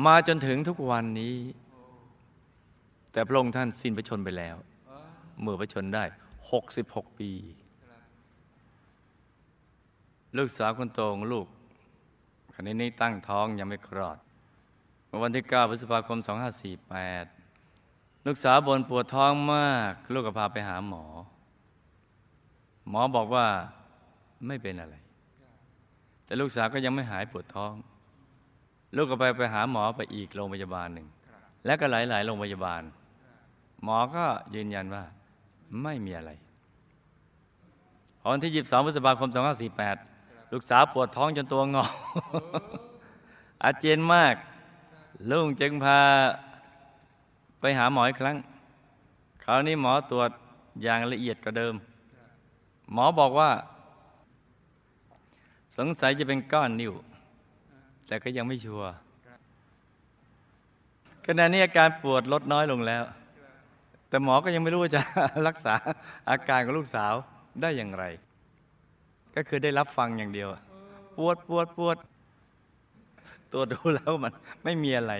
[0.06, 1.36] มาจนถึงทุกวันนี้
[3.12, 4.56] แต่พระองค์ท่านสิ้นพระชนไปแล้ว
[5.42, 6.04] เมื่อพระชนได้
[6.62, 7.32] 66 ปี
[10.38, 11.48] ลูกสาวคนโตของลูก
[12.54, 14.18] ขณะนี้ตั้งท้องยังไม่คลอด
[15.24, 17.39] วันที่ 9 พฤษภาคม 2548
[18.32, 21.04] ลูกสาวบนปวดท้องมาก ลูกก็พาไปหาหมอ
[22.90, 23.48] หมอบอกว่า
[24.48, 24.96] ไม่เป็นอะไร
[26.26, 27.74] แต่ลูกสาวก็ยังไม่หายปวดท้อง
[28.96, 31.08] ลูกก็ไปไปหาหมอไปอีกโรงพยาบาลหนึ่ง
[31.66, 32.82] และก็หลาย ๆ โรงพยาบาล
[33.84, 35.04] หมอก็ยืนยันว่า
[35.84, 36.32] ไม่มีอะไร
[38.20, 39.30] พอวันที่ 22พฤษภาคม
[39.92, 41.86] 2548 ลูกสาวปวดท้องจนตัวงอ
[43.64, 44.36] อาเจียนมาก
[45.30, 46.00] ลุงจึงพา
[47.60, 48.38] ไปหาหมออีกครั้ง
[49.44, 50.30] คราวนี้หมอตรวจ
[50.82, 51.74] อย่างละเอียดกว่าเดิม
[52.94, 53.50] หมอบอกว่า
[55.78, 56.94] สงสัยจะเป็นก้อนนิ่ว
[58.08, 58.92] แต่ก็ยังไม่ชัวร์
[61.26, 63.04] ขณะนี้อาการปวดลดน้อยลงแล้ว
[64.10, 65.02] แต่หมอก็ยังไม่รู้ว่าจะ
[65.48, 65.74] รักษา
[66.30, 67.14] อาการของลูกสาว
[67.62, 68.06] ได้อย่างไร
[69.36, 70.50] ก็คือได้รับฟังอย่างเดียว
[71.18, 71.98] ปวดปวดปวด
[73.54, 75.14] ตัวดูแล้วมันไม่มีอะไร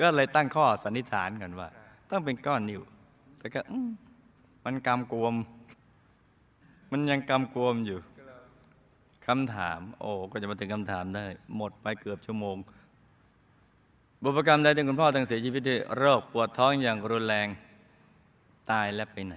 [0.00, 1.68] ก็เลยตั้งข้อสันนิษฐานกันว่า
[2.10, 2.82] ต้องเป็นก้อนนิ่ว
[3.38, 3.60] แต่ก็
[4.64, 5.34] มันกำกวม
[6.90, 7.98] มันยังกำกวมอยู่
[9.26, 11.24] คำถาม โอ้ก็จะมาถึงคำถามได้
[11.56, 12.56] หมดไปเกือบชั่วโมง
[14.22, 17.48] บุพกรรมใดที่คุณพ่อตั้งเสียชีวิตด้วยโรคปวดท้องอย่างรุนแรง
[18.70, 19.36] ตายและไปไหน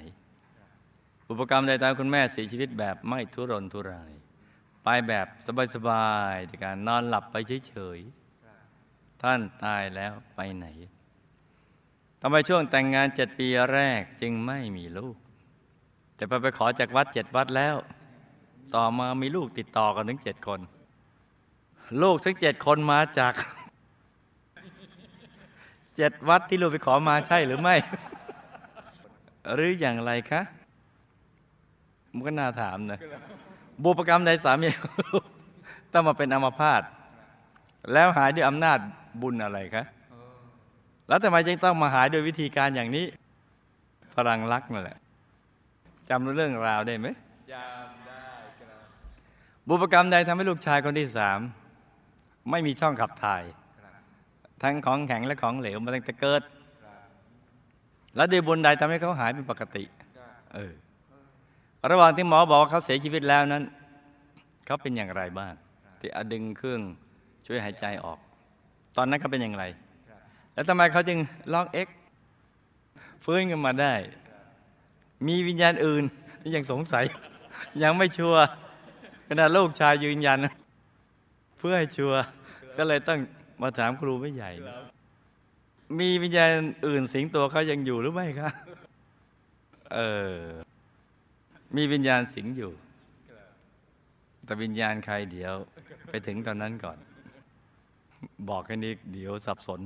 [1.27, 4.11] บุพกรรมใดตายคุณแม่เสียชีวิตแบบไม่ทุรนทุราย
[4.83, 5.27] ไปแบบ
[5.75, 7.35] สบายๆในการนอนหลับไป
[7.67, 8.22] เฉยๆ
[9.23, 10.65] ท่านตายแล้วไปไหน
[12.21, 15.15] ทำไมช่วงแต่งงานเจ็ดปีแรกจึงไม่มีลูก
[16.15, 17.75] แต่ไปไปขอจากวัดเจ็ดวัดแล้ว
[18.75, 20.59] ต่อมามีลูกติดต่อกันถึงเจ็ดคน
[22.01, 23.33] ลูกทั้งเจ็ดคนมาจาก
[25.95, 27.75] เจ็ดวัดที่ลูกไปขอมาใช่หรือไม่
[29.53, 30.41] หรืออย่างไรคะ
[32.13, 32.99] มันก็น่าถามนะ
[33.83, 34.67] บุพกรรมใดสามี
[35.91, 36.81] ต้องมาเป็นอัมพาต
[37.93, 38.79] แล้วหายด้วยอำนาจ
[39.21, 39.83] บุญอะไรคะ
[41.07, 43.05] แล้วทำไมจึงต้องมาหายโดยวิธีการอย่างนี้
[44.15, 44.97] พลังรักนั่นแหละ
[46.09, 47.07] จำเรื่องราวได้ไหม
[47.53, 48.25] จำได้
[48.59, 48.85] ครับ
[49.67, 51.39] บุพกรรมใดทำให้ลูกชายคนที่สาม
[52.51, 53.43] ไม่มีช่องขับถ่าย
[54.63, 56.41] ทั้งของแข็งและของเหลวมาตั้งแต่เกิด
[58.15, 59.83] แล้วด้วยบุญใดทำให้เขาหายเป็นปกติ
[60.53, 60.73] เออ
[61.91, 63.63] ระหว่างที่หมอบอกว่าเขาเสียชีวิตแล้วนั้น
[64.65, 65.53] เขาเป็นอย่างไรบ้าง
[65.99, 66.81] ที่เอาดึงเครื่อง
[67.45, 68.19] ช่วยหายใจออก
[68.97, 69.63] ตอนนั้นเขาเป็นอย่างไร
[70.53, 71.19] แล้วทำไมเขาจึง
[71.53, 71.87] ร้องเอ็ก
[73.23, 73.93] ฟื้นขึ้นมาได้
[75.27, 76.03] มีวิญญาณอื่น
[76.55, 77.03] ยังสงสัย
[77.83, 78.41] ยังไม่ชัวร์
[79.27, 80.37] ขณะลูกชายยืนยัน
[81.57, 82.19] เพื่อให้ชัวร์
[82.77, 83.19] ก็เลยต้อง
[83.61, 84.51] มาถามครูไม่ใหญ่
[85.99, 86.49] มีวิญญาณ
[86.87, 88.49] อื่นสิงตัวเขายังอยู่หรือไม่คะ
[89.93, 89.99] เอ
[90.33, 90.37] อ
[91.75, 92.71] มีวิญญาณสิงอยู่
[94.45, 95.53] แต่วิญญาณใครเดี๋ยว
[96.09, 96.97] ไปถึงตอนนั้นก่อน
[98.49, 99.79] บอกแค่นี้เดี๋ยวสับสน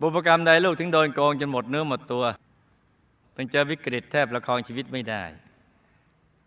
[0.00, 2.24] บุพกรรมใดลูกถึงโดนโกงจนหมดเนื้อหมดตัว
[3.34, 5.22] ต้องเจอวิกฤตแทบประคองชีวิตไม่ได้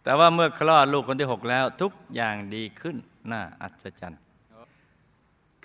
[0.04, 2.96] แต่ว่าเมื่อคลอดลูกคนที่หกแล้ว ทุกอย่างดีขึ้น
[3.32, 4.22] น่าอัศจรรย์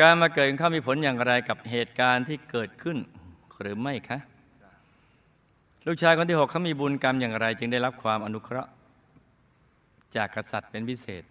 [0.00, 2.98] การมาเกิดของเขามีผลอย่างไรกับเหตุการณ์ที่เกิดขึ้น
[3.60, 4.18] หรือไม่คะ
[5.86, 8.70] ลูกชายคนที่หกเขามีบุญกรรมอย่างไร จึงได้รับความอนุเคราะห์
[10.16, 11.22] จากกษัตริย์เป็นพิเศษ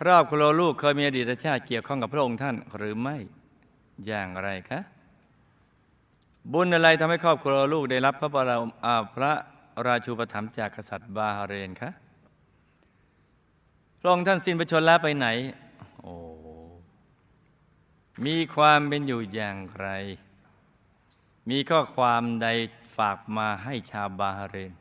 [0.00, 3.16] ครอบครัวลูกเคยมีอดีตชาติเกี่ยวข้องกับพระองค์ท่านหรือไม่
[4.06, 4.80] อย่างไรคะ
[6.52, 8.70] บุญอะไรทำให้ครอบครัวลูกได้รับพระบรม
[9.14, 9.32] พระ
[9.86, 11.90] ราชูปถัมภ์จากกษัตริย์บาฮาเรนคะ
[14.00, 15.28] พระองค์ท่านสิ้นพระชนม์แล้วไปไหน
[16.02, 16.14] โอ้
[18.26, 19.88] มีความเป็นอยู่อย่างไร
[21.50, 22.48] มีข้อความใด
[22.96, 24.72] ฝากมาให้ชาวบาฮาเรน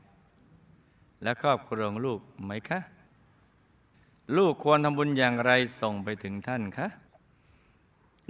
[1.24, 2.80] และครอบครัวลูกไหมคะ
[4.36, 6.88] ลูกควรทำบุญอย่างไรส่งไปถึงท่านคะ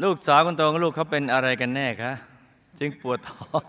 [0.03, 2.13] ลูกสาวคนโตของลูกเขาเป็นอะไรกันแน่คะ
[2.79, 3.63] จึงปวดท้อง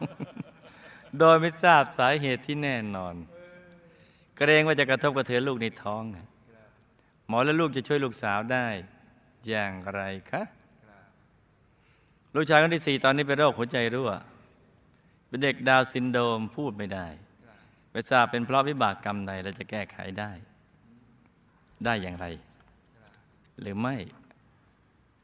[1.19, 3.15] โดยไม่ทราบสาเหตุที่แน่นอน
[4.37, 6.03] เกรงว่าจะกระทบกระเทือนลูกในท้อง
[7.29, 8.67] หมอและลูกจะช่วยลูกสาวได้
[9.49, 10.43] อย่างไรคะ
[12.35, 14.11] ลูกชายคนที่สี่ตอนนี้เป็นโรคหัวใจรั่ว
[15.29, 17.07] เป็นเด็กดาวซินโดมพูดไม่ได้
[17.91, 20.31] ไม่ทราบเป็นเพราะวิบากกรรมใดเราจะแก้ไขได้
[21.85, 22.27] ได้อย่างไร
[23.61, 23.97] หรือไม่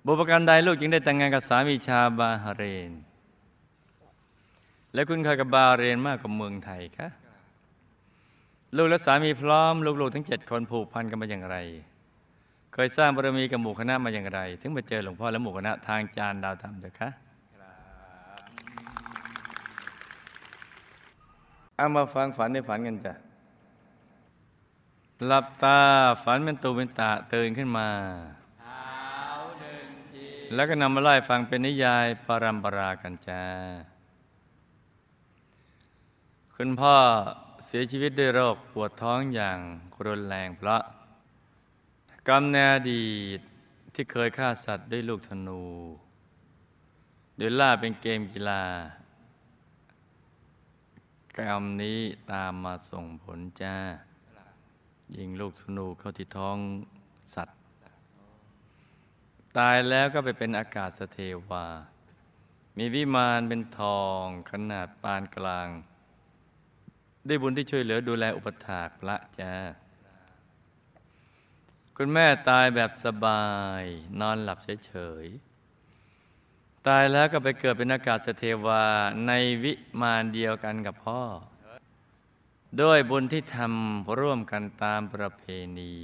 [0.04, 2.92] บุพการใดลูกจึงได้แต่งงานกับสามีชาบาฮาเรน
[4.94, 7.08] และคุณเคยกับบาฮาเรนมากกว่าเมืองไทยคะ
[8.76, 11.56] ลูกและสามีพร้อมลูกๆทั้งเจ็ดคนผูกพันกันมาอย่างไร
[12.72, 17.08] เคยสร้างบารมีกับหมู่คณะมาอย่างไร ถึงมาเจอหลวงพ่อและหมู่คณะทางจานดาวธรรมเถอะคะ
[21.76, 23.14] เอามาฟังฝันในฝันกันจ้ะ
[25.26, 25.80] หลับตา
[26.22, 27.88] ฝันเป็นตูเป็นตาตื่นขึ้นมา
[28.60, 29.28] เท้า
[29.60, 33.44] หนึ่งทีแล้วก็นำมาไล่ฟังเป็นนิยายปรัมปรากันจ้า
[36.56, 36.96] คุณพ่อ
[37.64, 39.58] เสียชีวิตด้วยโรคปวดท้องอย่าง
[40.06, 40.82] รุนแรงเพราะ
[42.28, 43.40] กรรมในอดีต
[43.94, 45.62] ที่เคยฆ่าสัตว์ด้วยลูกธนู
[47.36, 48.62] โดยล่าเป็นเกมกีฬา
[51.38, 52.00] กรรมนี้
[52.32, 53.76] ตามมาส่งผลจ้า
[55.18, 56.58] ยิงลูกธนูเข้าที่ท้อง
[57.34, 57.58] สัตว์
[59.58, 61.66] ตายแล้วก็ไปเป็นอากาศสเทวา
[62.78, 65.68] มีวิมานเป็นทองขนาดปานกลาง
[67.26, 69.52] ได้บุญที่ช่วยเหลือดูแลอุปถากพระจ้า
[71.96, 73.44] คุณแม่ตายแบบสบา
[73.80, 73.82] ย
[74.20, 74.92] นอนหลับเฉ
[75.24, 78.84] ยๆ ตายแล้วก็ไปเกิดเป็นอากาศสเทวา
[79.26, 79.32] ใน
[79.64, 81.22] วิมานเดียวกันกับพ่อ
[82.82, 85.42] ด้วยบุญที่ทำร่วมกันตามประเพ
[85.78, 85.94] ณี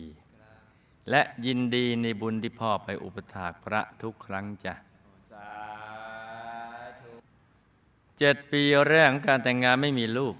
[1.11, 4.75] และยินดีในบุญที่พ่อไปอุปถากพระทุกครั้งจ้ะ
[8.19, 10.37] เจ็ดปีแรกของการแต่งงานไม่มีลูก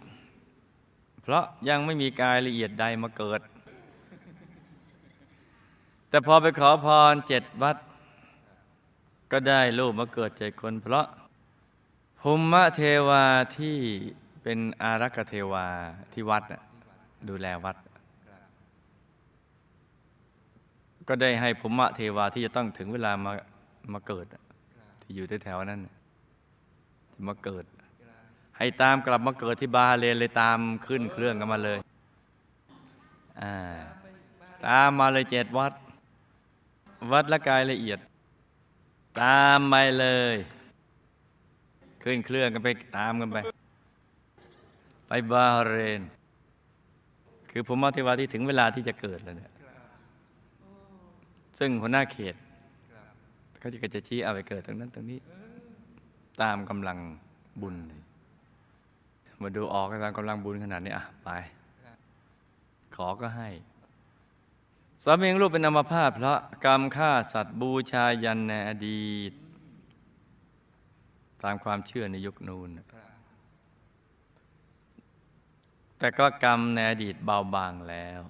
[1.23, 3.41] เพราะยังไม่มีกายละเอียดใดมาเกิด
[6.09, 7.77] แต่พอไปขอพรเจ็ดวัด
[9.33, 11.07] ก็ได้ลูกมาเกิดเจ็ดคน เพราะ
[12.21, 13.25] ภูมิเทวา
[13.57, 13.79] ที่
[14.43, 15.67] เป็นอารักเทวา
[16.13, 16.43] ที่วัด
[17.29, 17.77] ดูแลวัด
[21.09, 23.33] ก็ได้ให้ภูมิเทวาที่จะต้องถึงเวลามา
[23.93, 24.27] มาเกิด
[25.03, 25.81] ที่อยู่แถวๆนั้น
[27.27, 27.65] มาเกิด
[28.59, 33.55] ให้ตามกลับมาเกิดที่บาเรนเลยตามขึ้นเครื่องกันมาเลยา
[34.67, 35.73] ตามมาเลยเจ็ดวัด
[37.13, 37.99] วัดละกายละเอียด
[39.23, 40.37] ตามไปเลย
[42.03, 43.39] ขึ้นเครื่องกันไปตามกันไป
[45.13, 46.03] ไปบาฮาเรน
[47.51, 49.53] คือภูมิเทวาที่ถึงเวลาที่จะเกิดแล้วเนี่ย
[51.59, 52.35] ซึ่งหัวหน้าเขต
[53.59, 55.19] เขาจะก็จะชี้เอาไปเกิดตรงนั้นตรงนี้
[56.43, 56.99] ตามกำลัง
[57.61, 58.03] บุญเลย
[59.43, 61.29] มาดูออกตามกำลังบุญขนาดนี้อะไป
[62.95, 63.49] ขอก็ให้
[65.05, 69.33] สามีของลูกเป็นอัมพาตเพราะกรรมฆ่าสัตว์บูชายันในอดีต
[71.43, 72.69] ตามความเชื่อในยุคนูน
[76.01, 78.21] แต่ก็กรรมในอดีตเบาบางแล้ว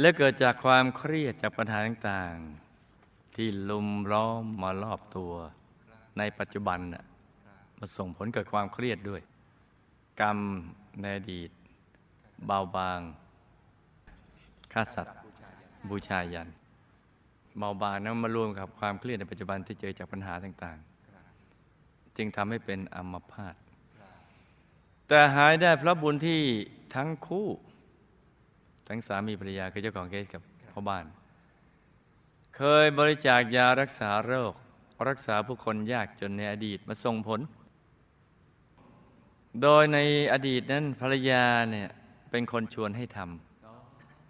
[0.00, 5.32] และเกิดจากความเครียดจากปัญหาต่างๆ ที่ลุมล้อมมารอบตัว
[6.18, 7.04] ในปัจจุบันน่ะ
[7.78, 9.22] มาส่งผลเกิดความเครียดด้วย
[10.20, 10.38] กรรม
[11.00, 11.50] ในอดีต
[12.46, 13.00] เบาบาง
[14.72, 15.16] ฆ่าสัตว์
[15.88, 16.48] บูชายัน
[17.58, 23.54] เบาบางนั้นมารวมกับความเครียดในปัจจุบันที่เจอจากปัญหาต่างๆ จึงทำให้เป็นอัมพาต
[25.08, 26.40] แต่หายได้เพราะบุญที่
[26.94, 27.48] ทั้งคู่
[28.88, 31.04] ทั้งสามีภรรยาคือเจ้าของเคสกับพ่อบ้าน
[32.56, 34.54] เคยบริจาคยารักษาโรค
[35.08, 37.40] รักษาผู้คนยากจนในอดีตมาส่งผล
[39.62, 39.98] โดยใน
[40.32, 41.88] อดีตนั้นภรรยาเนี่ย
[42.30, 43.18] เป็นคนชวนให้ท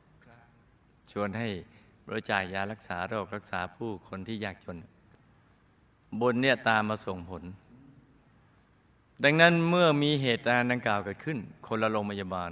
[0.05, 1.49] ำชวนให้
[2.07, 4.77] บริจาคยารักษาโรครักษาผู้คนที่ยากจน
[6.21, 7.43] บุญเนี่ยตามมาส่งผล
[9.23, 12.51] ดังนั้นเมื่อมีเหตุการณ์ดังกล่าวเกิดขึ้น คนละโรงพยาบาล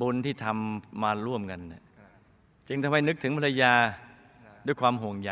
[0.00, 1.60] บุญที่ทำมาร่วมกัน
[2.68, 3.72] จึงทำให้นึกถึงภรรยา
[4.66, 5.30] ด้วยความห่วงใย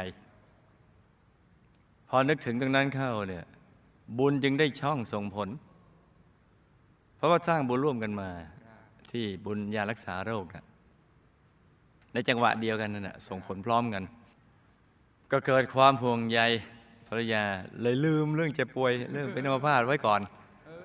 [2.09, 3.45] พอนึกถึงตรงนั้นเข้าเนี่ย
[4.19, 5.49] บุญจึงได้ช่องส่งผล
[7.17, 8.31] เพราะว่าสร้างบุญร่วมกันมา
[9.11, 10.65] ที่บุญยารักษาโรคนะ
[12.13, 14.05] ในจังหวะเดียวกันนั่นแหะส่งผลพร้อมกัน
[15.33, 16.41] ก็เกิดความห่วงใย
[17.13, 17.45] รรยา
[17.83, 20.21] เลยลืมเรื่องเจ็บป่วยเรื่องเป็นอัมพาตไว้ก่อน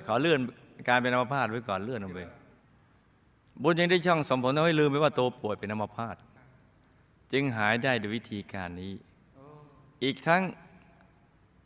[0.05, 0.39] ขอเลื่อน
[0.87, 2.19] การเป็นอัมพาตไว้ก่อนเลื่อนออกไป
[3.61, 6.15] บุญยังได้ช่องสมผลทำให้ลืมไปว่าตัวป่วยเป็นอัมพาต
[7.33, 8.93] จึงหายได้ด้วยวิธีการนี้
[10.03, 10.43] อีกทั้ง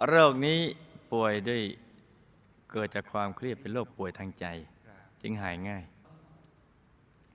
[0.07, 0.59] โรคนี้
[1.13, 1.61] ป่วยด้วย
[2.71, 4.45] เกิดจากความเครียดเป็นโรคป่วยทางใจ
[5.21, 5.83] จึงหายง่าย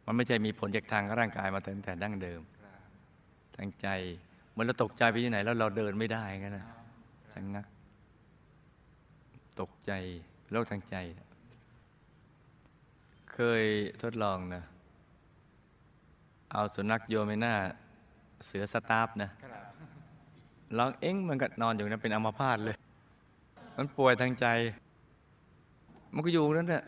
[0.05, 2.41] มันไม่ใช่มีผลจากทางร่างกายมาตั้งแต่ดั้งเดิม
[3.57, 3.89] ทางใจ
[4.53, 6.67] เมื่อเราตกใจไปที่ไหนแล้วเราเดินไม่ได้กันนะ
[7.37, 7.67] สังงัก
[9.61, 9.93] ตกใจ
[10.51, 10.97] โรคทางใจ
[13.33, 13.65] เคย
[14.03, 14.63] ทดลองนะ
[16.53, 17.55] เอาสุนัขโยนไปหน้า
[18.47, 19.31] เสือสตาฟนะ
[20.79, 22.77] ลองเอ็งมันก็นอนอยู่นะเป็นอัมพาตเลย
[23.77, 24.47] มันป่วยทางใจ
[26.15, 26.83] มันก็อยู่นั่นแหละ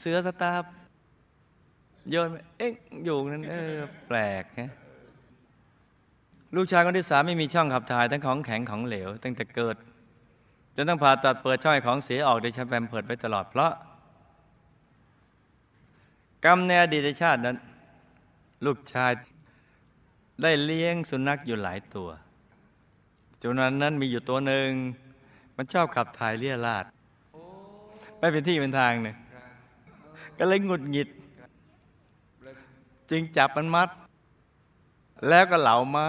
[0.00, 0.64] เสือสตาฟ
[2.10, 2.72] โยนเอ็ง
[3.04, 3.72] อยู่นั่นเออ
[4.08, 4.72] แปลกฮะ
[6.56, 9.76] ลูกชายคนที่สามไม่มีช่องขับถ่ายทั้งของแข็งของเหลว ตั้งแต่เกิด
[10.74, 13.72] จนต้องผ่าตัดเปิดช่องของเสียออกโดยใช้แปมเพิดไว้ตลอดเพราะ
[16.44, 17.56] กรรมในอดีตชาตินั้น
[18.66, 19.12] ลูกชาย
[20.42, 22.08] ได้เลี้ยงสุนัขอยู่หลายตัว
[23.42, 24.68] จนนั้นนั้นมีอยู่ตัวหนึ่ง
[25.56, 26.84] มันชอบขับถ่ายเลี่ยราด
[28.18, 29.16] ไม่เป็นที่เป็นทางเนี่ย
[30.38, 31.08] ก็เลยหงุดหงิด
[33.10, 33.88] จึงจับมันมัด
[35.28, 36.06] แล้วก็เหลาไม้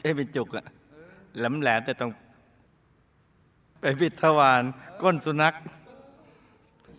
[0.00, 0.64] ใช่เป็นจุกอะ
[1.36, 2.10] แหลมแหลมแต่ต้อง
[3.80, 4.62] ไปปิดทวาร
[5.02, 5.54] ก้นสุนัข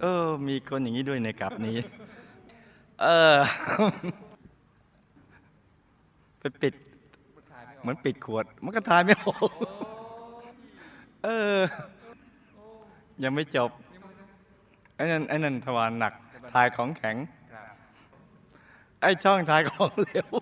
[0.01, 1.77] เออ มีคนอย่างนี้ด้วยในกลับนี้
[3.01, 3.35] เออ
[6.39, 6.73] ไปปิด
[7.81, 9.51] เหมือนปิดขวด มันก็ทายไม่ออก
[11.23, 11.59] เออ
[13.23, 13.69] ยังไม่จบ
[14.95, 16.13] ไอ้นั่นไอ้นั่นทวารหนัก
[16.53, 17.15] ทายของแข็ง
[19.01, 20.40] ไอ้ช่องทายของเหลวกองเหลว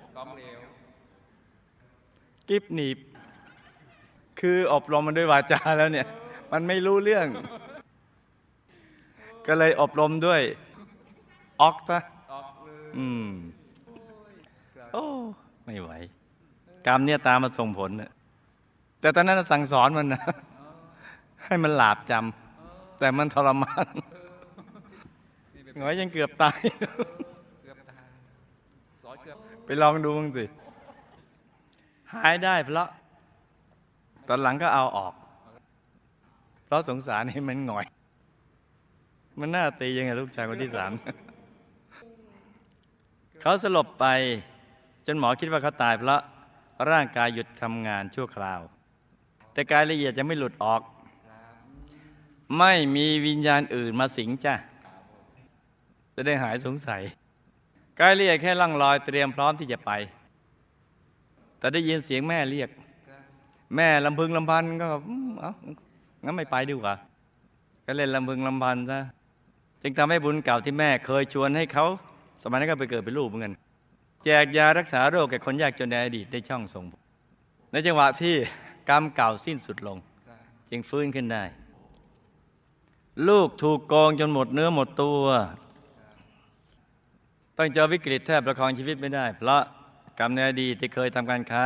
[2.50, 2.98] กิฟหนีบ
[4.40, 6.08] คืออบรมมันด้วยวาจาแล้วเนี่ย
[6.52, 7.28] มันไม่รู้เรื่อง
[9.48, 10.42] ก็เลยอบรมด้วย
[11.62, 12.00] ออกซะ
[12.98, 13.30] อืม
[14.94, 15.06] โอ้
[15.66, 15.92] ไม่ไหว
[16.88, 18.12] กรรมเนี่ยตามมาส่งผลน่ะ
[19.02, 20.22] แต่ตอนนั้นสั่งสอนมันนะ
[21.46, 23.88] ให้มันหลาบจำแต่มันทรมาน
[25.78, 26.60] หงอยยังเกือบตาย
[27.64, 28.08] เกือบตาย
[29.04, 30.46] สอนเกือบไปลองดูบ้างสิ
[32.14, 32.90] หายได้เพราะ
[34.28, 35.14] ตอนหลังก็เอาออก
[36.66, 37.86] เพราะสงสารให้มันหงอย
[39.40, 40.92] มันน่าตียังไงลูกชายคนที่สาม
[43.42, 44.06] เขาสลบไป
[45.06, 46.22] จนหมอคิดว่าเขาตายเพราะ
[46.92, 48.60] ร่างกายหยุดทำงานชั่วคราว
[49.54, 50.82] แต่กายละเอียดยังไม่หลุดออก
[52.60, 54.56] ไม่มีวิญญาณอื่นมาสิงจ้ะ
[56.16, 57.02] จะได้หายสงสัย
[58.00, 59.92] กายละเอียดแค่ล่องลอยเตรียมพร้อมที่จะไป
[61.60, 62.70] แต่ได้ยินเสียงแม่เรียก
[63.76, 64.88] แม่ลำพึงลำพันก็
[65.42, 65.54] เอ้า
[66.24, 66.96] งั้นไม่ไปดีกว่า
[67.86, 69.00] ก็เล่นลำพึงลำพันซะ
[69.82, 71.86] จึงทำให้บุญเก่าที่แม่เคยชวนให้เขา
[72.42, 73.54] สมัยนั้นก็ไปเกิดเป็นลูกเหมือนกัน
[74.26, 76.86] แจกยารักษาโรคแก่คนยากจนในอดีตได้ช่องส่ง
[77.72, 78.36] ในจังหวะที่
[78.90, 79.98] กรรมเก่าสิ้นสุดลง
[80.70, 81.44] จึงฟื้นขึ้นได้
[83.30, 85.24] ลูกถูกโกงจนหมดเนื้อหมดตัว
[87.58, 89.64] ต้องเจอวิกฤตแทบประคองชีวิตไม่ได้ เพราะ
[90.20, 91.66] กรรมในอดีตที่เคยทำการค้า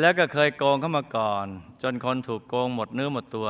[0.00, 1.46] แล้วก็เคยโกงเข้ามาก่อน
[1.82, 3.48] จนคนถูกโกงหมดเนื้อหมดตัว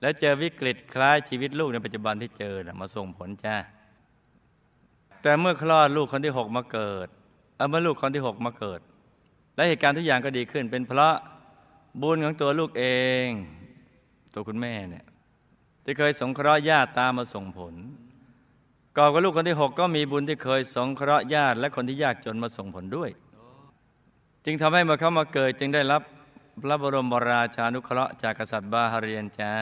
[0.00, 3.56] แล้วเจอวิกฤตคล้ายชีวิตลูกในปัจจุบันที่เจอนะมาส่งผลจ้า
[5.22, 7.08] แต่เมื่อคลอดลูกคนที่หกมาเกิด
[7.56, 8.80] เออเมื่อลูกคนที่หกมาเกิด
[9.54, 11.16] และเหตุการณ์ทุกอย่างก็ดีขึ้น เป็นเพราะ
[12.00, 12.84] บุญของตัวลูกเอ
[13.26, 13.28] ง
[14.32, 15.04] ตัวคุณแม่เนี่ย
[15.84, 17.74] ที่เคยสงเคราะห์ญาติตามมาส่งผล
[18.96, 23.10] ก่อนกับลูกคนที่หกก็มีบุญที่เคยสงเคราะห์ญาติและคนที่ยากจนมาส่งผลด้วย
[24.44, 26.02] จึงทำให้เมื่อเขามาเกิดจึงได้รับ
[26.62, 29.52] พระบรมราชานุเคราะห์จากกษัตริย์บาฮาเรียนจา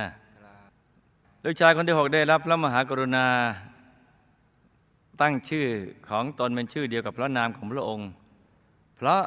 [1.45, 3.27] ลูกชายคนที่หกได้รับพระมหากรุณา
[5.21, 5.69] ตั้งชื่อ
[6.09, 8.09] ของตนเป็นชื่อเดียวกับพระนามของพระองค์
[8.97, 9.23] เพราะ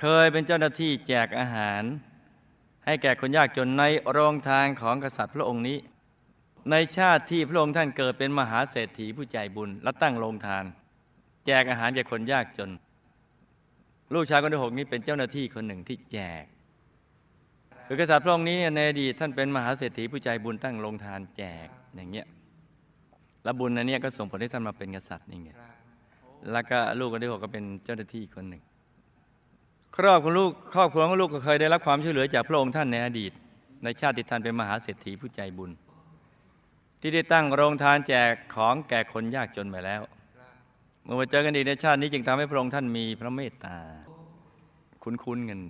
[0.00, 1.82] เคยเป็นเจ้าหน้าที่แจกอาหาร
[2.84, 5.78] ให้แก่คนยากจนในโรงทานของกษัตริย์พระองค์นี้
[6.70, 10.64] ในชาติที่พระองค์ท่านเกิดเป็นมหาเศรษฐีผู้ใจบุญ และตั้งโรงทาน
[11.46, 12.70] แจกอาหารแก่คนยากจน
[14.14, 16.44] ลูกชายคนที่หกนี้เป็นเจ้าหน้าที่คนหนึ่งที่แจก
[17.86, 22.26] คือกษัตริย์พระองค์นี้ในอดีตท่านเป็นมหาเศรษฐีผู้ใจบุญตั้งโรงทานแจกอย่างเงี้ย
[23.44, 25.50] แล้วบุญอันเนี้ยก็ส่งผลให้ท่านมาเป็นกษัตริย์นี่ไง
[26.52, 28.62] แล้วก็ลูกคนที่หกก็เป็นเจ้าหน้าที่คนหนึ่ง
[29.96, 33.32] ครอบครัวลูกครอบครัวของลูกก็เคยได้รับความช่วยเหลือจากพระองค์ท่านในอดีต
[33.84, 35.70] ในชาติที่ท่านเป็นมหาเศรษฐีผู้ใจบุญ
[37.06, 40.02] ที่ได้ตั้งโรงทานแจกของแก่คนยากจนไปแล้ว
[41.04, 43.76] เมื่อมาเจอกันอีกในชาตินี้จึงทำให้พระองค์ท่านมีพระเมตตา
[45.02, 45.60] คุ้นๆกัน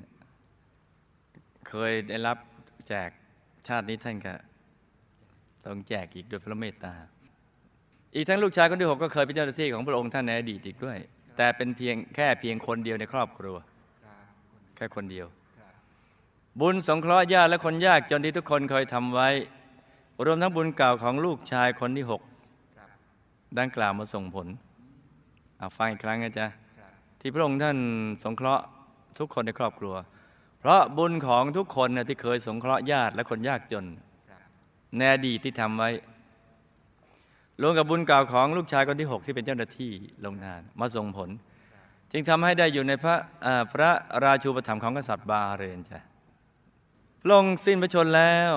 [1.68, 2.39] เคยได้รับ
[2.89, 3.11] แจก
[3.68, 4.35] ชาตินี้ท่านก็
[5.64, 6.95] ต้องแจกอีกโดยพระเมตตา
[8.14, 10.99] อีกทั้งลูกชายคนที่หกก็เคยเป็นเจ้าหน้าที่ของพระองค์ท่านในอดีตอีกด้วย
[11.37, 13.57] แต่เป็นเพียงแค่เพียงคนเดียวในครอบครัว
[14.76, 15.26] แค่คนเดียว
[16.61, 19.30] บุญสงเคราะห์ญาติและคนยากจนที่ทุกคนเคยทำไว้
[20.27, 22.23] รวมทั้งบุญเก่าของลูกชายคนที่หก
[23.59, 24.47] ดังกล่าวมาส่งผล
[25.59, 26.47] เอาฟังอีกครั้งนะจ๊ะ
[27.21, 27.77] ที่พระองค์ท่าน
[28.25, 28.65] สงเคราะห์
[29.19, 29.95] ทุกคนในครอบครัว
[30.61, 33.85] เพราะบุญของทุกคนนะที่เคยสงเคราะห์ญาติและคนยากจน
[34.97, 35.91] ในอดีตที่ทำไว้
[37.62, 39.93] รวมกับบุญเก่าของลูกชายคนที่หกที่เป็นเจ้าหน้าที่
[40.25, 41.29] ลงทานมาส่งผล
[42.12, 43.91] จึงทำให้ได้อยู่ในพระอ่าพระ
[44.25, 46.01] ราชูปถัมภ์ของกษัตริย์บาห์เรนจ้ะ
[47.23, 48.53] พระองค์สิ้นพระชนม์แล้ว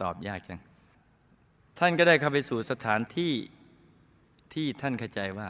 [0.00, 0.60] ตอบยากจัง
[1.78, 3.32] ท่านก็ได้เข้าไปสู่สถานที่
[4.54, 5.48] ที่ท่านเข้าใจว่า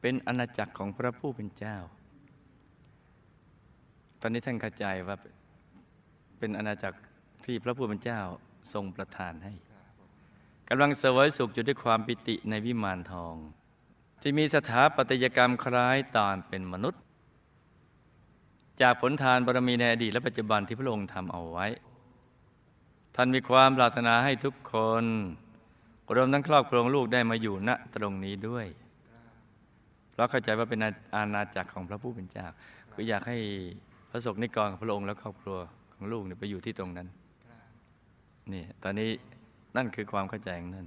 [0.00, 1.76] เป็นอาณาจักรของพระผู้เป็นเจ้า
[4.20, 5.16] ตอนนี้ท่านเข้าใจว่า
[6.38, 6.98] เป็นอาณาจักร
[7.44, 8.20] ที่พระผู้เป็นเจ้า
[8.72, 9.52] ทรงประทานให้
[10.68, 13.34] กำลังเสวยสุขอยู่ด้วยความปิติในวิมานทอง
[14.22, 17.02] ที่มีสถาปัตยกรรมคล้ายตอนเป็นมนุษย์
[18.82, 21.66] จากผลทานบารมีในอดีตและปัจจุบันที่พระองค์ทำเอาไว้
[23.20, 25.04] ท่านมีความปรารถนาให้ทุกคน
[26.16, 28.66] รวมทั้งครอบครัวลูกได้มาอยู่ณตรงนี้ด้วย
[30.16, 30.80] เราเข้าใจว่าเป็น
[31.14, 32.46] อาณาจักรของพระผู้เป็นเจ้า
[32.92, 33.38] คืออยากให้
[34.10, 35.58] พระสงฆ์นิกรของพระองค์และครอบครัว
[35.94, 37.08] ของลูกเนี่ยไปอยู่ที่ตรงนั้น
[38.52, 39.10] นี่ตอนนี้
[39.76, 40.86] นั่นคือความเข้าใจของนั่น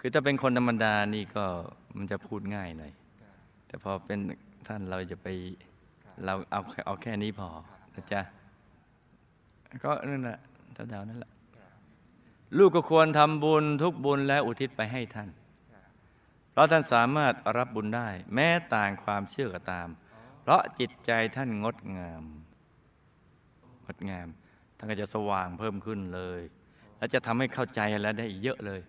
[0.00, 1.44] คือถ้าเป็นคนธรรมดานี่ก็
[1.96, 2.92] มันจะพูดง่ายหน่อย
[3.66, 4.18] แต่พอเป็น
[4.68, 5.26] ท่านเราจะไป
[6.24, 7.48] เราเอาเอาแค่นี้พอ
[7.94, 8.20] นะจ๊ะ
[9.84, 10.38] ก็นั่นแหละ
[10.76, 11.30] ท่าๆนั่นแหละ
[12.58, 15.30] ลูกก็ควรทำบุญทุกบุญและอุทิศไปให้ท่าน
[16.52, 19.88] เพราะท่านสามารถรับบุญได้ แม้ต่างความเชื่อก็ตาม
[20.42, 22.24] เพราะจิตใจท่านงดงาม
[23.84, 24.28] งดงาม
[24.76, 26.40] ท่านก็จะสว่างเพิ่มขึ้นเลย
[26.98, 28.80] และจะทำให้เข้าใจแล้วได้อีกเยอะเลย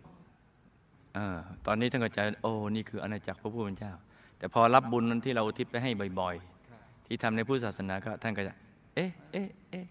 [1.15, 3.93] เออตอนนี้ท่านเข้าใจโอ้นี่คืออาณาจักรพระผู้เป็นเจ้า
[4.37, 6.35] แต่พอรับบุญนั้นที่เราอุทิศไปให้บ่อย
[6.71, 8.53] ๆ ที่ทำในพุทธศาสนาก็ท่านก็จะ
[8.95, 9.85] เอ๊ะเอ๊ะเอ๊ะ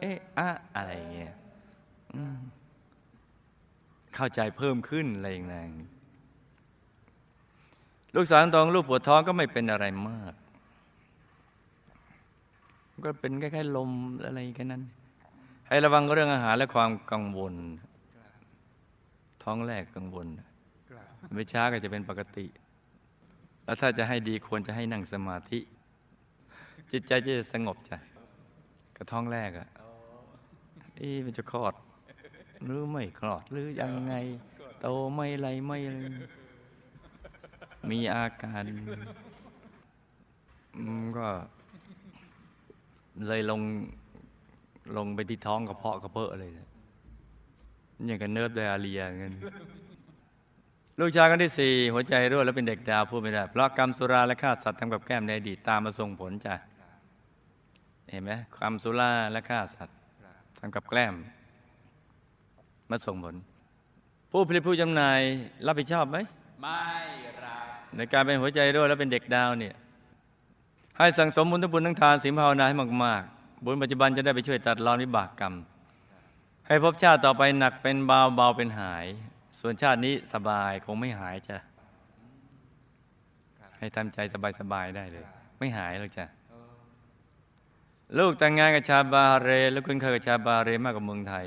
[0.00, 1.34] เอ๊ะอะอะไรอย่างเงี้ย
[2.14, 2.38] อืม
[4.16, 5.66] เข้าใจเพิ่มขึ้นอะไรอย่างนั้
[8.16, 10.34] ลูกสาวตองลูกปวดท้องก็ไม่เป็นอะไรมาก
[13.04, 13.90] ก็เป็นแคล้ายๆลม
[14.26, 14.82] อะไรแค่นั้น
[15.68, 17.54] ให้ระวังเรื่องอาหารและความกังวล
[19.42, 20.26] ท้องแรกกังวล
[21.34, 22.46] ไม่ช้าก็จะเป็นปกติ
[23.64, 25.58] แล้วถ้าจะให้ดีควรจะให้นั่งสมาธิ
[26.90, 27.98] จิตใจจะสงบจ้ะ
[28.96, 29.68] กระท้องแรกอะ
[30.96, 31.74] เอ๊ะมันจะคลอด
[32.64, 34.14] หรือไม่คลอดหรือยังไง
[34.80, 35.98] โตไม่ไรไม่อะไร
[37.90, 38.62] มีอาการ
[40.76, 41.26] อืมก็
[43.26, 43.60] เลยลง
[44.96, 46.68] ลงไปที่ท้องกระเพาะกระเพาะเลยนะ
[48.06, 49.32] อย่างกับเนิร์ฟไดอาเรียเงี้ย
[50.98, 56.54] ลูกชายคนที่สี่หัวใจรั่วแล้วเป็นเด็กดาวพูดไม่ได้ เพราะกรรมสุราและฆ่าสัตว์ทำกับแก้มในอดีตตามมาส่งผลจ้ะ
[58.10, 59.96] เห็นไหมความสุราและฆ่าสัตว์
[60.58, 61.14] ทำกับแกล้ม
[62.92, 63.34] มาส่งผล
[64.30, 65.20] ผู้ผลิตผู้จำหน่าย
[65.66, 66.16] รับผิดชอบไหม
[66.62, 66.82] ไม่
[67.44, 67.64] รับ
[67.96, 69.74] ในการเป็นหัวใจรั่วแล้วเป็นเด็กดาวเนี่ย
[70.98, 75.54] ให้สั่งสมบุญทั้งบุญทั้งทานศีลภาวนาให้มากๆ บุญปัจจุบันจะได้ไปช่วยตัดรอนวิบากกรรม
[76.66, 79.06] ให้ภพชาติต่อไปหนักเป็นเบาเบาเป็นหาย
[79.60, 81.56] ส่วนชาตินี้สบายคงไม่หายจ้ะ
[83.58, 84.18] ครับให้ทำใจ
[84.60, 85.24] สบายๆได้เลย
[85.58, 86.72] ไม่หายหรอกจ้ะเออ
[88.18, 91.46] ลูกแต่งงานกับชาวบาห์เรนแล้วคุ้นเคยกับชาวบาห์เรนมากกว่าเมืองไทย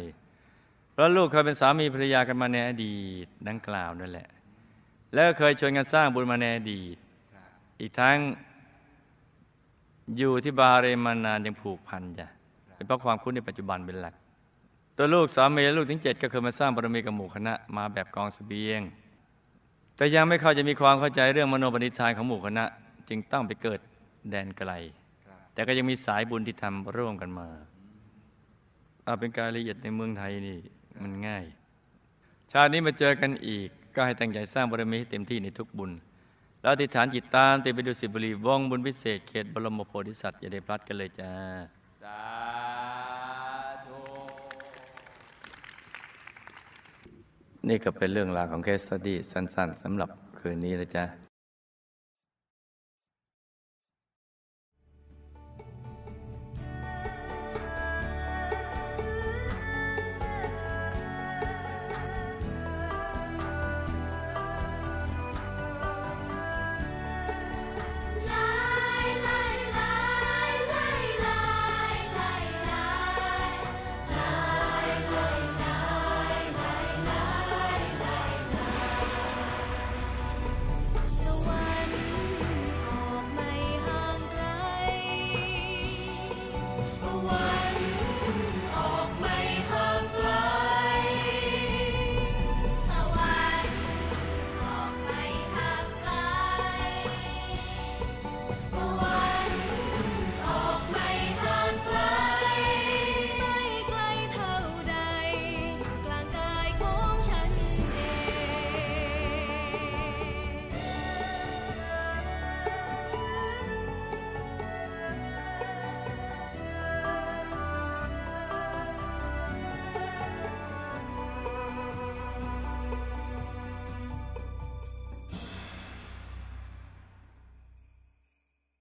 [0.96, 4.28] เพราะลูกเคยเป็นสามีภรรยากันมาในอดีตดังกล่าวนั่นแหละ
[5.14, 6.98] แล้วเคยชวนกันสร้างบุญมาในอดีต
[7.80, 8.18] อีกทั้ง
[10.18, 12.28] อยู่ที่บาเรมานานยังผูกพันจ้ะ
[12.76, 14.14] เป็นเพราะความคุ้นในปัจจุบันเป็นหลัก
[14.98, 18.82] ตัวลูกสามีและลูกถึงเจ็ดก็เคยมาสร้างบารมีกับหมู่คณะมาแบบกองเสบียง
[19.98, 22.66] แต่ยังไม่เข้าจะมีความเข้าใจเรื่องมโนปณิธานของหมู่คณะ
[23.10, 23.80] จึงต้องไปเกิด
[24.30, 24.72] แดนไกล
[25.54, 27.48] แต่ก็ยังมีสายบุญที่ทำร่วมกันมา
[29.04, 30.58] เอาเป็นการละเอียดในเมืองไทยนี่
[31.04, 31.46] มันง่าย
[32.52, 35.92] ชาตินี้มาเจอกันอีก ก็ให้ตั้งใจสร้างบารมีให้เต็มที่ในทุกบุญ
[36.62, 41.32] แล้วอธิษฐานจิตตามติดไปดูสิบุรีวงศ์บุญพิเศษเขตบรมโพธิสัตว์อย่าได้พลัดกันเลยจ้า
[42.04, 42.20] สา
[43.86, 44.00] ธุ
[47.68, 51.25] นี่ก็เป็นเรื่องราวของเคสสตี้สั้น ๆสำหรับคืนนี้นะจ๊ะ